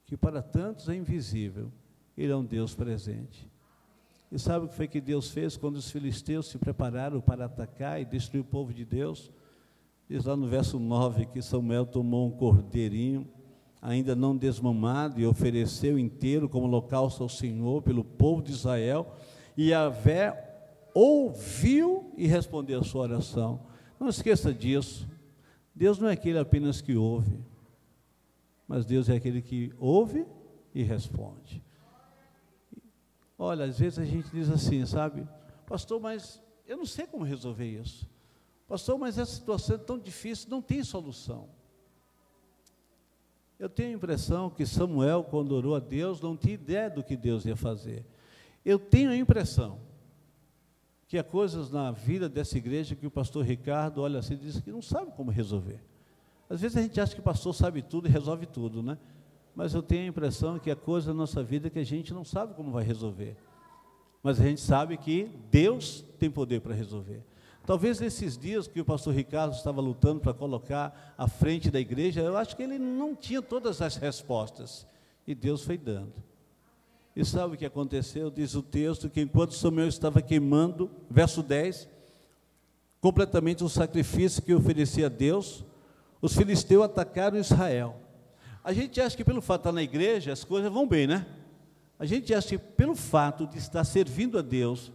que 0.04 0.16
para 0.16 0.42
tantos 0.42 0.88
é 0.88 0.94
invisível, 0.94 1.72
ele 2.16 2.32
é 2.32 2.36
um 2.36 2.44
Deus 2.44 2.74
presente. 2.74 3.50
E 4.30 4.38
sabe 4.38 4.66
o 4.66 4.68
que 4.68 4.74
foi 4.74 4.88
que 4.88 5.00
Deus 5.00 5.30
fez 5.30 5.56
quando 5.56 5.76
os 5.76 5.90
filisteus 5.90 6.48
se 6.48 6.58
prepararam 6.58 7.20
para 7.20 7.46
atacar 7.46 8.00
e 8.00 8.04
destruir 8.04 8.40
o 8.40 8.44
povo 8.44 8.72
de 8.72 8.84
Deus? 8.84 9.30
Diz 10.08 10.24
lá 10.24 10.36
no 10.36 10.48
verso 10.48 10.78
9 10.78 11.26
que 11.26 11.40
Samuel 11.40 11.86
tomou 11.86 12.28
um 12.28 12.30
cordeirinho 12.30 13.26
ainda 13.82 14.14
não 14.14 14.36
desmamado, 14.36 15.20
e 15.20 15.26
ofereceu 15.26 15.98
inteiro 15.98 16.48
como 16.48 16.66
holocausto 16.66 17.24
ao 17.24 17.28
Senhor 17.28 17.82
pelo 17.82 18.04
povo 18.04 18.40
de 18.40 18.52
Israel, 18.52 19.12
e 19.56 19.72
Vé 20.02 20.50
ouviu 20.94 22.12
e 22.16 22.28
respondeu 22.28 22.78
a 22.78 22.84
sua 22.84 23.02
oração. 23.02 23.66
Não 23.98 24.08
esqueça 24.08 24.54
disso. 24.54 25.08
Deus 25.74 25.98
não 25.98 26.08
é 26.08 26.12
aquele 26.12 26.38
apenas 26.38 26.80
que 26.80 26.94
ouve, 26.94 27.38
mas 28.68 28.86
Deus 28.86 29.08
é 29.08 29.16
aquele 29.16 29.42
que 29.42 29.72
ouve 29.78 30.24
e 30.72 30.82
responde. 30.82 31.62
Olha, 33.36 33.64
às 33.64 33.80
vezes 33.80 33.98
a 33.98 34.04
gente 34.04 34.30
diz 34.30 34.48
assim, 34.48 34.86
sabe, 34.86 35.26
pastor, 35.66 36.00
mas 36.00 36.40
eu 36.66 36.76
não 36.76 36.86
sei 36.86 37.06
como 37.06 37.24
resolver 37.24 37.66
isso. 37.66 38.08
Pastor, 38.68 38.96
mas 38.96 39.18
essa 39.18 39.34
situação 39.34 39.74
é 39.74 39.78
tão 39.78 39.98
difícil, 39.98 40.48
não 40.48 40.62
tem 40.62 40.84
solução. 40.84 41.48
Eu 43.62 43.68
tenho 43.68 43.90
a 43.90 43.92
impressão 43.92 44.50
que 44.50 44.66
Samuel, 44.66 45.22
quando 45.22 45.52
orou 45.52 45.76
a 45.76 45.78
Deus, 45.78 46.20
não 46.20 46.36
tinha 46.36 46.54
ideia 46.54 46.90
do 46.90 47.00
que 47.00 47.16
Deus 47.16 47.44
ia 47.44 47.54
fazer. 47.54 48.04
Eu 48.64 48.76
tenho 48.76 49.08
a 49.08 49.16
impressão 49.16 49.78
que 51.06 51.16
há 51.16 51.22
coisas 51.22 51.70
na 51.70 51.92
vida 51.92 52.28
dessa 52.28 52.58
igreja 52.58 52.96
que 52.96 53.06
o 53.06 53.10
pastor 53.10 53.44
Ricardo 53.44 54.02
olha 54.02 54.18
assim 54.18 54.34
e 54.34 54.38
diz 54.38 54.58
que 54.58 54.72
não 54.72 54.82
sabe 54.82 55.12
como 55.12 55.30
resolver. 55.30 55.80
Às 56.50 56.60
vezes 56.60 56.76
a 56.76 56.82
gente 56.82 57.00
acha 57.00 57.14
que 57.14 57.20
o 57.20 57.22
pastor 57.22 57.54
sabe 57.54 57.82
tudo 57.82 58.08
e 58.08 58.10
resolve 58.10 58.46
tudo, 58.46 58.82
né? 58.82 58.98
Mas 59.54 59.74
eu 59.74 59.80
tenho 59.80 60.02
a 60.02 60.08
impressão 60.08 60.58
que 60.58 60.68
há 60.68 60.74
coisas 60.74 61.06
na 61.06 61.14
nossa 61.14 61.40
vida 61.40 61.70
que 61.70 61.78
a 61.78 61.84
gente 61.84 62.12
não 62.12 62.24
sabe 62.24 62.54
como 62.54 62.72
vai 62.72 62.82
resolver. 62.82 63.36
Mas 64.24 64.40
a 64.40 64.44
gente 64.44 64.60
sabe 64.60 64.96
que 64.96 65.30
Deus 65.52 66.04
tem 66.18 66.28
poder 66.28 66.62
para 66.62 66.74
resolver. 66.74 67.22
Talvez 67.64 68.00
nesses 68.00 68.36
dias 68.36 68.66
que 68.66 68.80
o 68.80 68.84
pastor 68.84 69.14
Ricardo 69.14 69.54
estava 69.54 69.80
lutando 69.80 70.20
para 70.20 70.34
colocar 70.34 71.14
à 71.16 71.28
frente 71.28 71.70
da 71.70 71.78
igreja, 71.78 72.20
eu 72.20 72.36
acho 72.36 72.56
que 72.56 72.62
ele 72.62 72.78
não 72.78 73.14
tinha 73.14 73.40
todas 73.40 73.80
as 73.80 73.96
respostas. 73.96 74.86
E 75.26 75.34
Deus 75.34 75.62
foi 75.62 75.78
dando. 75.78 76.12
E 77.14 77.24
sabe 77.24 77.54
o 77.54 77.58
que 77.58 77.66
aconteceu? 77.66 78.30
Diz 78.30 78.54
o 78.54 78.62
texto 78.62 79.08
que 79.08 79.20
enquanto 79.20 79.54
Samuel 79.54 79.88
estava 79.88 80.20
queimando, 80.20 80.90
verso 81.08 81.42
10, 81.42 81.88
completamente 83.00 83.62
o 83.62 83.68
sacrifício 83.68 84.42
que 84.42 84.54
oferecia 84.54 85.06
a 85.06 85.10
Deus, 85.10 85.64
os 86.20 86.34
filisteus 86.34 86.84
atacaram 86.84 87.38
Israel. 87.38 87.96
A 88.64 88.72
gente 88.72 89.00
acha 89.00 89.16
que 89.16 89.24
pelo 89.24 89.42
fato 89.42 89.62
de 89.62 89.68
estar 89.68 89.72
na 89.72 89.82
igreja, 89.82 90.32
as 90.32 90.42
coisas 90.42 90.72
vão 90.72 90.86
bem, 90.86 91.06
né? 91.06 91.26
A 91.98 92.06
gente 92.06 92.34
acha 92.34 92.48
que 92.48 92.58
pelo 92.58 92.96
fato 92.96 93.46
de 93.46 93.58
estar 93.58 93.84
servindo 93.84 94.38
a 94.38 94.42
Deus, 94.42 94.90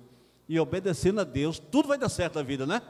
e 0.48 0.60
obedecendo 0.60 1.22
a 1.22 1.24
Deus, 1.24 1.60
tudo 1.60 1.88
vai 1.88 1.98
dar 1.98 2.10
certo 2.10 2.36
na 2.36 2.44
vida, 2.44 2.66
né? 2.66 2.82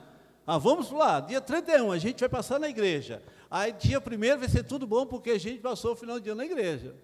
Ah, 0.46 0.58
vamos 0.58 0.92
lá, 0.92 1.20
dia 1.20 1.42
31, 1.42 1.92
a 1.92 1.98
gente 1.98 2.20
vai 2.20 2.30
passar 2.30 2.60
na 2.60 2.70
igreja. 2.70 3.22
Aí, 3.50 3.74
dia 3.74 4.00
1 4.00 4.40
vai 4.40 4.48
ser 4.48 4.64
tudo 4.64 4.86
bom, 4.88 5.06
porque 5.06 5.32
a 5.32 5.40
gente 5.40 5.60
passou 5.60 5.94
o 5.94 5.96
final 5.96 6.20
de 6.20 6.30
ano 6.30 6.38
na 6.38 6.46
igreja. 6.46 6.96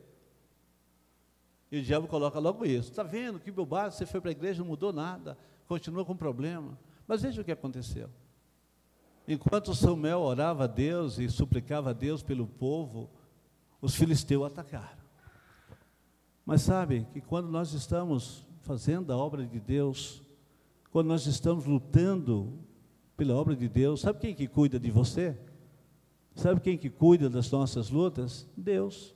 E 1.72 1.80
o 1.80 1.82
diabo 1.82 2.08
coloca 2.08 2.38
logo 2.40 2.66
isso. 2.66 2.92
Está 2.92 3.04
vendo 3.04 3.40
que 3.40 3.52
bobagem, 3.52 3.98
você 3.98 4.06
foi 4.06 4.22
para 4.22 4.30
a 4.30 4.32
igreja, 4.32 4.60
não 4.60 4.68
mudou 4.68 4.94
nada, 4.94 5.38
continua 5.68 6.06
com 6.06 6.16
problema. 6.16 6.78
Mas 7.08 7.24
veja 7.24 7.42
o 7.42 7.44
que 7.44 7.52
aconteceu. 7.52 8.10
Enquanto 9.28 9.74
Samuel 9.74 10.20
orava 10.20 10.66
a 10.66 10.68
Deus 10.68 11.18
e 11.18 11.30
suplicava 11.30 11.90
a 11.90 11.94
Deus 11.94 12.22
pelo 12.22 12.46
povo, 12.46 13.10
os 13.82 13.96
filisteus 13.96 14.46
atacaram. 14.46 15.04
Mas 16.46 16.62
sabe 16.62 17.08
que 17.12 17.22
quando 17.22 17.50
nós 17.50 17.74
estamos 17.74 18.46
fazendo 18.62 19.12
a 19.12 19.18
obra 19.18 19.46
de 19.46 19.60
Deus, 19.60 20.22
quando 20.94 21.08
nós 21.08 21.26
estamos 21.26 21.66
lutando 21.66 22.54
pela 23.18 23.34
obra 23.34 23.56
de 23.56 23.68
Deus, 23.68 24.02
sabe 24.02 24.20
quem 24.20 24.36
que 24.36 24.48
cuida 24.48 24.80
de 24.80 24.92
você? 24.92 25.36
Sabe 26.36 26.62
quem 26.62 26.78
que 26.78 26.88
cuida 26.88 27.32
das 27.32 27.50
nossas 27.50 27.90
lutas? 27.90 28.48
Deus. 28.56 29.16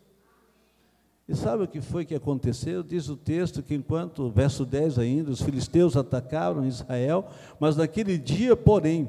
E 1.30 1.36
sabe 1.36 1.66
o 1.66 1.68
que 1.68 1.80
foi 1.80 2.04
que 2.04 2.16
aconteceu? 2.16 2.82
Diz 2.82 3.10
o 3.10 3.16
texto 3.16 3.62
que 3.62 3.76
enquanto, 3.76 4.28
verso 4.32 4.66
10 4.66 4.98
ainda, 4.98 5.30
os 5.30 5.40
filisteus 5.40 5.96
atacaram 5.96 6.66
Israel, 6.66 7.28
mas 7.60 7.78
naquele 7.78 8.18
dia, 8.18 8.56
porém, 8.56 9.08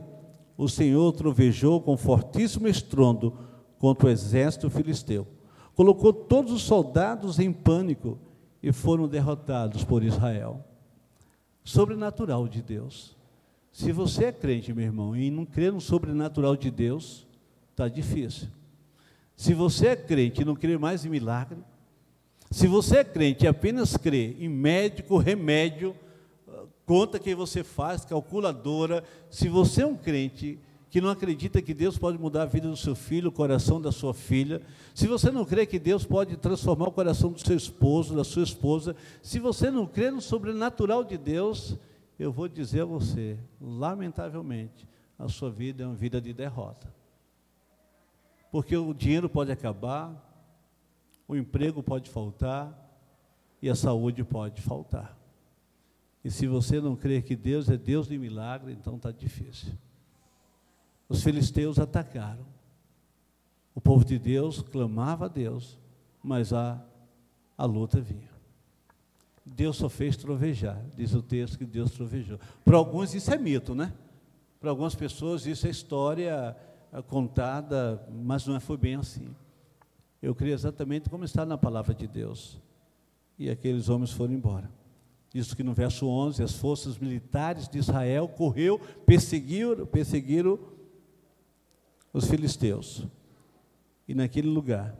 o 0.55 0.69
Senhor 0.69 1.11
trovejou 1.15 1.81
com 1.81 1.97
fortíssimo 1.97 2.69
estrondo 2.69 3.33
contra 3.79 4.09
o 4.09 4.11
exército 4.11 4.69
filisteu. 4.69 5.27
Colocou 5.75 6.13
todos 6.13 6.53
os 6.53 6.63
soldados 6.63 7.39
em 7.39 7.51
pânico 7.51 8.19
e 8.63 8.73
foram 8.73 9.09
derrotados 9.09 9.85
por 9.85 10.03
Israel 10.03 10.69
sobrenatural 11.69 12.49
de 12.49 12.63
Deus. 12.63 13.15
Se 13.71 13.93
você 13.93 14.25
é 14.27 14.33
crente, 14.33 14.73
meu 14.73 14.87
irmão, 14.87 15.15
e 15.15 15.31
não 15.31 15.45
crê 15.45 15.71
no 15.71 15.83
sobrenatural 15.83 16.57
de 16.57 16.71
Deus, 16.71 17.27
está 17.71 17.87
difícil. 17.89 18.49
Se 19.37 19.53
você 19.53 19.89
é 19.89 19.97
crente 19.97 20.41
e 20.41 20.45
não 20.47 20.57
crê 20.57 20.79
mais 20.79 21.05
em 21.05 21.11
milagre, 21.11 21.59
se 22.51 22.67
você 22.67 22.99
é 22.99 23.05
crente 23.05 23.45
e 23.45 23.49
apenas 23.49 23.99
crê 23.99 24.35
em 24.41 24.49
médico, 24.49 25.19
remédio, 25.19 25.95
conta 26.87 27.19
que 27.19 27.35
você 27.35 27.63
faz, 27.63 28.03
calculadora, 28.03 29.05
se 29.29 29.47
você 29.47 29.83
é 29.83 29.87
um 29.87 29.95
crente 29.95 30.59
que 30.91 31.01
não 31.01 31.11
acredita 31.11 31.61
que 31.61 31.75
Deus 31.75 31.99
pode 31.99 32.19
mudar 32.19 32.43
a 32.43 32.47
vida 32.47 32.69
do 32.69 32.77
seu 32.77 32.95
filho, 32.95 33.29
o 33.29 33.33
coração 33.33 33.81
da 33.81 33.93
sua 33.93 34.15
filha, 34.15 34.63
se 34.95 35.07
você 35.07 35.31
não 35.31 35.45
crê 35.45 35.67
que 35.67 35.79
Deus 35.79 36.05
pode 36.05 36.37
transformar 36.37 36.89
o 36.89 36.93
coração 36.93 37.31
do 37.31 37.39
seu 37.39 37.57
esposo, 37.57 38.17
da 38.17 38.25
sua 38.25 38.43
esposa, 38.43 38.97
se 39.23 39.39
você 39.39 39.71
não 39.71 39.87
crê 39.87 40.11
no 40.11 40.21
sobrenatural 40.21 41.05
de 41.05 41.19
Deus, 41.19 41.77
eu 42.19 42.33
vou 42.33 42.49
dizer 42.49 42.83
a 42.83 42.87
você, 42.87 43.39
lamentavelmente, 43.61 44.89
a 45.19 45.29
sua 45.29 45.51
vida 45.51 45.85
é 45.85 45.87
uma 45.87 45.95
vida 45.95 46.21
de 46.21 46.33
derrota. 46.33 46.93
Porque 48.51 48.75
o 48.77 48.95
dinheiro 48.95 49.29
pode 49.29 49.53
acabar, 49.53 50.25
o 51.27 51.37
emprego 51.37 51.83
pode 51.83 52.09
faltar 52.09 52.87
e 53.61 53.69
a 53.69 53.75
saúde 53.75 54.25
pode 54.25 54.63
faltar. 54.63 55.19
E 56.25 56.31
se 56.31 56.47
você 56.47 56.81
não 56.81 56.97
crê 56.97 57.21
que 57.21 57.37
Deus 57.37 57.69
é 57.69 57.77
Deus 57.77 58.09
de 58.09 58.17
milagre, 58.17 58.73
então 58.73 58.97
está 58.97 59.13
difícil 59.13 59.73
os 61.09 61.23
filisteus 61.23 61.79
atacaram. 61.79 62.47
O 63.75 63.81
povo 63.81 64.05
de 64.05 64.19
Deus 64.19 64.61
clamava 64.61 65.27
a 65.27 65.29
Deus, 65.29 65.79
mas 66.23 66.53
a, 66.53 66.85
a 67.57 67.65
luta 67.65 68.01
vinha. 68.01 68.29
Deus 69.45 69.77
só 69.77 69.89
fez 69.89 70.17
trovejar, 70.17 70.85
diz 70.97 71.15
o 71.15 71.23
texto 71.23 71.57
que 71.57 71.65
Deus 71.65 71.93
trovejou. 71.93 72.39
Para 72.65 72.77
alguns 72.77 73.15
isso 73.15 73.33
é 73.33 73.39
mito, 73.39 73.75
né? 73.75 73.93
Para 74.61 74.71
algumas 74.71 74.95
pessoas 74.95 75.47
isso 75.47 75.67
é 75.67 75.71
história 75.71 76.57
eh, 76.93 77.03
contada, 77.03 78.05
mas 78.13 78.47
não 78.47 78.61
foi 78.61 78.77
bem 78.77 78.97
assim. 78.97 79.35
Eu 80.21 80.35
creio 80.35 80.55
exatamente 80.55 81.09
como 81.09 81.25
está 81.25 81.47
na 81.47 81.57
palavra 81.57 81.95
de 81.95 82.07
Deus. 82.07 82.61
E 83.39 83.49
aqueles 83.49 83.89
homens 83.89 84.11
foram 84.11 84.35
embora. 84.35 84.69
Diz 85.33 85.55
que 85.55 85.63
no 85.63 85.73
verso 85.73 86.07
11, 86.09 86.43
as 86.43 86.55
forças 86.55 86.99
militares 86.99 87.69
de 87.69 87.79
Israel 87.79 88.27
correu, 88.29 88.81
perseguiram, 89.07 89.87
perseguiram 89.87 90.59
os 92.13 92.29
filisteus. 92.29 93.07
E 94.07 94.15
naquele 94.15 94.49
lugar, 94.49 94.97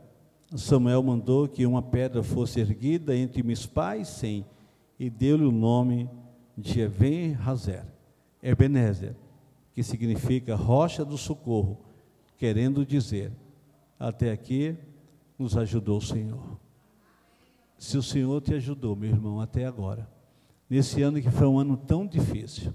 Samuel 0.55 1.03
mandou 1.03 1.47
que 1.47 1.65
uma 1.65 1.81
pedra 1.81 2.23
fosse 2.23 2.59
erguida 2.59 3.15
entre 3.15 3.43
Mispá 3.43 3.97
e 3.97 4.05
Sem, 4.05 4.45
e 4.99 5.09
deu-lhe 5.09 5.45
o 5.45 5.51
nome 5.51 6.09
de 6.57 6.81
Even 6.81 7.35
Hazer, 7.35 7.85
Ebenezer, 8.41 9.15
que 9.73 9.83
significa 9.83 10.55
rocha 10.55 11.05
do 11.05 11.17
socorro, 11.17 11.77
querendo 12.37 12.85
dizer, 12.85 13.31
até 13.99 14.31
aqui 14.31 14.75
nos 15.37 15.55
ajudou 15.55 15.97
o 15.97 16.01
Senhor. 16.01 16.59
Se 17.77 17.97
o 17.97 18.03
Senhor 18.03 18.41
te 18.41 18.53
ajudou, 18.53 18.95
meu 18.95 19.09
irmão, 19.09 19.39
até 19.39 19.65
agora, 19.65 20.09
nesse 20.69 21.01
ano 21.01 21.21
que 21.21 21.29
foi 21.29 21.47
um 21.47 21.59
ano 21.59 21.77
tão 21.77 22.05
difícil, 22.05 22.73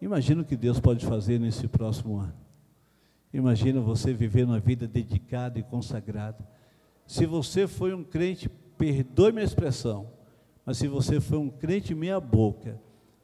imagina 0.00 0.42
o 0.42 0.44
que 0.44 0.56
Deus 0.56 0.78
pode 0.78 1.06
fazer 1.06 1.38
nesse 1.38 1.66
próximo 1.66 2.18
ano. 2.18 2.41
Imagina 3.32 3.80
você 3.80 4.12
viver 4.12 4.44
uma 4.44 4.60
vida 4.60 4.86
dedicada 4.86 5.58
e 5.58 5.62
consagrada. 5.62 6.46
Se 7.06 7.24
você 7.24 7.66
foi 7.66 7.94
um 7.94 8.04
crente, 8.04 8.48
perdoe 8.76 9.32
minha 9.32 9.44
expressão, 9.44 10.10
mas 10.64 10.76
se 10.76 10.86
você 10.86 11.20
foi 11.20 11.38
um 11.38 11.48
crente 11.48 11.94
meia 11.94 12.20
boca, 12.20 12.80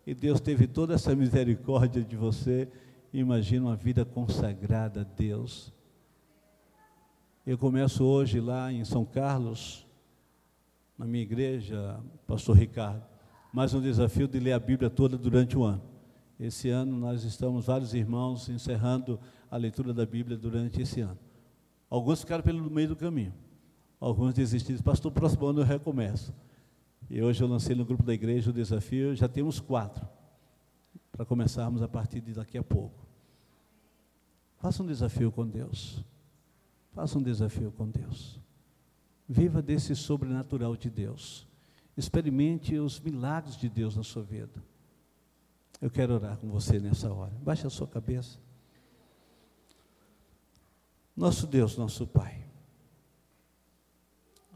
e 0.06 0.14
Deus 0.14 0.40
teve 0.40 0.66
toda 0.66 0.94
essa 0.94 1.14
misericórdia 1.14 2.02
de 2.02 2.16
você, 2.16 2.66
imagina 3.12 3.66
uma 3.66 3.76
vida 3.76 4.04
consagrada 4.06 5.02
a 5.02 5.04
Deus. 5.04 5.72
Eu 7.46 7.58
começo 7.58 8.04
hoje 8.04 8.40
lá 8.40 8.72
em 8.72 8.84
São 8.84 9.04
Carlos, 9.04 9.86
na 10.96 11.04
minha 11.04 11.22
igreja, 11.22 12.00
pastor 12.26 12.56
Ricardo, 12.56 13.04
mais 13.52 13.74
um 13.74 13.80
desafio 13.82 14.26
de 14.26 14.40
ler 14.40 14.52
a 14.52 14.58
Bíblia 14.58 14.88
toda 14.88 15.18
durante 15.18 15.56
o 15.56 15.64
ano. 15.64 15.97
Esse 16.38 16.68
ano 16.70 16.96
nós 16.96 17.24
estamos, 17.24 17.66
vários 17.66 17.94
irmãos, 17.94 18.48
encerrando 18.48 19.18
a 19.50 19.56
leitura 19.56 19.92
da 19.92 20.06
Bíblia 20.06 20.36
durante 20.36 20.80
esse 20.80 21.00
ano. 21.00 21.18
Alguns 21.90 22.20
ficaram 22.20 22.44
pelo 22.44 22.70
meio 22.70 22.88
do 22.88 22.96
caminho. 22.96 23.34
Alguns 23.98 24.34
desistiram. 24.34 24.80
Pastor, 24.82 25.10
próximo 25.10 25.46
ano 25.46 25.60
eu 25.60 25.64
recomeço. 25.64 26.32
E 27.10 27.20
hoje 27.22 27.42
eu 27.42 27.48
lancei 27.48 27.74
no 27.74 27.84
grupo 27.84 28.02
da 28.02 28.12
igreja 28.14 28.50
o 28.50 28.52
desafio, 28.52 29.16
já 29.16 29.26
temos 29.26 29.58
quatro, 29.58 30.06
para 31.10 31.24
começarmos 31.24 31.82
a 31.82 31.88
partir 31.88 32.20
de 32.20 32.34
daqui 32.34 32.58
a 32.58 32.62
pouco. 32.62 33.06
Faça 34.58 34.82
um 34.82 34.86
desafio 34.86 35.32
com 35.32 35.46
Deus. 35.46 36.04
Faça 36.92 37.18
um 37.18 37.22
desafio 37.22 37.72
com 37.72 37.88
Deus. 37.88 38.38
Viva 39.28 39.62
desse 39.62 39.96
sobrenatural 39.96 40.76
de 40.76 40.90
Deus. 40.90 41.46
Experimente 41.96 42.76
os 42.78 43.00
milagres 43.00 43.56
de 43.56 43.68
Deus 43.68 43.96
na 43.96 44.02
sua 44.02 44.22
vida. 44.22 44.62
Eu 45.80 45.90
quero 45.90 46.14
orar 46.14 46.36
com 46.38 46.48
você 46.48 46.80
nessa 46.80 47.12
hora. 47.12 47.32
Baixe 47.42 47.66
a 47.66 47.70
sua 47.70 47.86
cabeça. 47.86 48.38
Nosso 51.16 51.46
Deus, 51.46 51.76
nosso 51.76 52.06
Pai, 52.06 52.44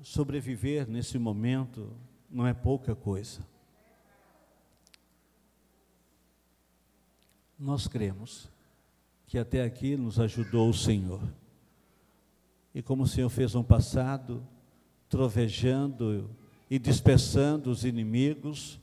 sobreviver 0.02 0.88
nesse 0.88 1.18
momento 1.18 1.96
não 2.30 2.46
é 2.46 2.52
pouca 2.52 2.94
coisa. 2.94 3.40
Nós 7.58 7.86
cremos 7.86 8.48
que 9.26 9.38
até 9.38 9.62
aqui 9.62 9.96
nos 9.96 10.18
ajudou 10.18 10.68
o 10.68 10.74
Senhor. 10.74 11.22
E 12.74 12.82
como 12.82 13.04
o 13.04 13.08
Senhor 13.08 13.28
fez 13.28 13.54
no 13.54 13.62
passado, 13.62 14.46
trovejando 15.08 16.30
e 16.68 16.78
dispersando 16.78 17.70
os 17.70 17.84
inimigos, 17.84 18.80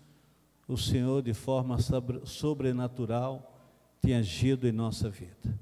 o 0.69 0.77
Senhor, 0.77 1.21
de 1.21 1.33
forma 1.33 1.77
sobrenatural, 2.23 3.53
tem 3.99 4.15
agido 4.15 4.65
em 4.65 4.71
nossa 4.71 5.09
vida 5.09 5.59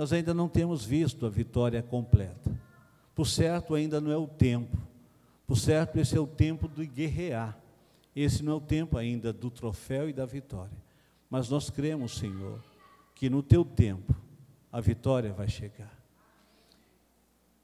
nós 0.00 0.14
ainda 0.14 0.32
não 0.32 0.48
temos 0.48 0.82
visto 0.82 1.26
a 1.26 1.28
vitória 1.28 1.82
completa. 1.82 2.58
Por 3.14 3.26
certo, 3.26 3.74
ainda 3.74 4.00
não 4.00 4.10
é 4.10 4.16
o 4.16 4.26
tempo. 4.26 4.74
Por 5.46 5.58
certo, 5.58 5.98
esse 5.98 6.16
é 6.16 6.18
o 6.20 6.26
tempo 6.26 6.66
de 6.66 6.86
guerrear. 6.86 7.58
Esse 8.16 8.42
não 8.42 8.54
é 8.54 8.56
o 8.56 8.60
tempo 8.62 8.96
ainda 8.96 9.30
do 9.30 9.50
troféu 9.50 10.08
e 10.08 10.12
da 10.14 10.24
vitória. 10.24 10.76
Mas 11.28 11.50
nós 11.50 11.68
cremos, 11.68 12.16
Senhor, 12.16 12.64
que 13.14 13.28
no 13.28 13.42
teu 13.42 13.62
tempo 13.62 14.14
a 14.72 14.80
vitória 14.80 15.34
vai 15.34 15.48
chegar. 15.48 15.94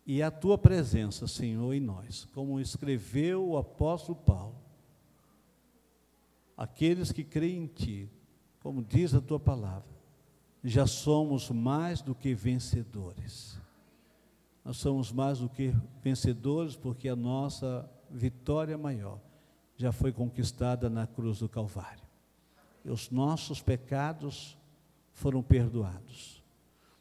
E 0.05 0.23
a 0.23 0.31
tua 0.31 0.59
presença, 0.59 1.27
Senhor, 1.27 1.73
em 1.73 1.81
nós, 1.81 2.27
como 2.35 2.61
escreveu 2.61 3.49
o 3.49 3.57
apóstolo 3.57 4.19
Paulo, 4.19 4.57
aqueles 6.57 7.12
que 7.12 7.23
creem 7.23 7.64
em 7.64 7.66
ti, 7.66 8.11
como 8.61 8.83
diz 8.83 9.14
a 9.14 9.21
tua 9.21 9.38
palavra, 9.38 9.97
já 10.64 10.87
somos 10.87 11.51
mais 11.51 12.01
do 12.03 12.14
que 12.14 12.35
vencedores. 12.35 13.61
Nós 14.64 14.79
somos 14.79 15.12
mais 15.12 15.38
do 15.38 15.49
que 15.49 15.73
vencedores 16.03 16.75
porque 16.75 17.09
a 17.09 17.14
nossa 17.14 17.88
vitória 18.11 18.77
maior 18.77 19.21
já 19.77 19.92
foi 19.92 20.11
conquistada 20.11 20.88
na 20.88 21.07
cruz 21.07 21.38
do 21.38 21.49
Calvário. 21.49 22.03
E 22.85 22.90
os 22.90 23.11
nossos 23.11 23.62
pecados 23.62 24.59
foram 25.12 25.42
perdoados. 25.42 26.42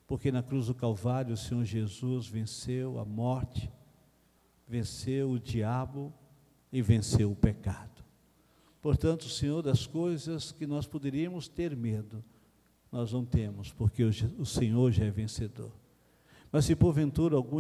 Porque 0.08 0.32
na 0.32 0.44
cruz 0.44 0.68
do 0.68 0.76
Calvário 0.76 1.34
o 1.34 1.38
Senhor 1.38 1.63
Jesus 1.63 2.28
venceu 2.28 3.00
a 3.00 3.06
morte, 3.06 3.72
venceu 4.68 5.32
o 5.32 5.39
diabo 5.39 6.13
e 6.72 6.82
venceu 6.82 7.32
o 7.32 7.36
pecado. 7.36 7.94
Portanto, 8.86 9.28
Senhor, 9.28 9.63
das 9.63 9.88
coisas 9.88 10.52
que 10.52 10.67
nós 10.67 10.86
poderíamos 10.86 11.48
ter 11.48 11.76
medo, 11.76 12.24
nós 12.91 13.12
não 13.12 13.26
temos, 13.26 13.74
porque 13.74 14.04
o 14.04 14.45
Senhor 14.45 14.91
já 14.91 15.06
é 15.06 15.10
vencedor. 15.10 15.71
Mas 16.52 16.65
se 16.65 16.76
porventura 16.76 17.36
algum 17.36 17.60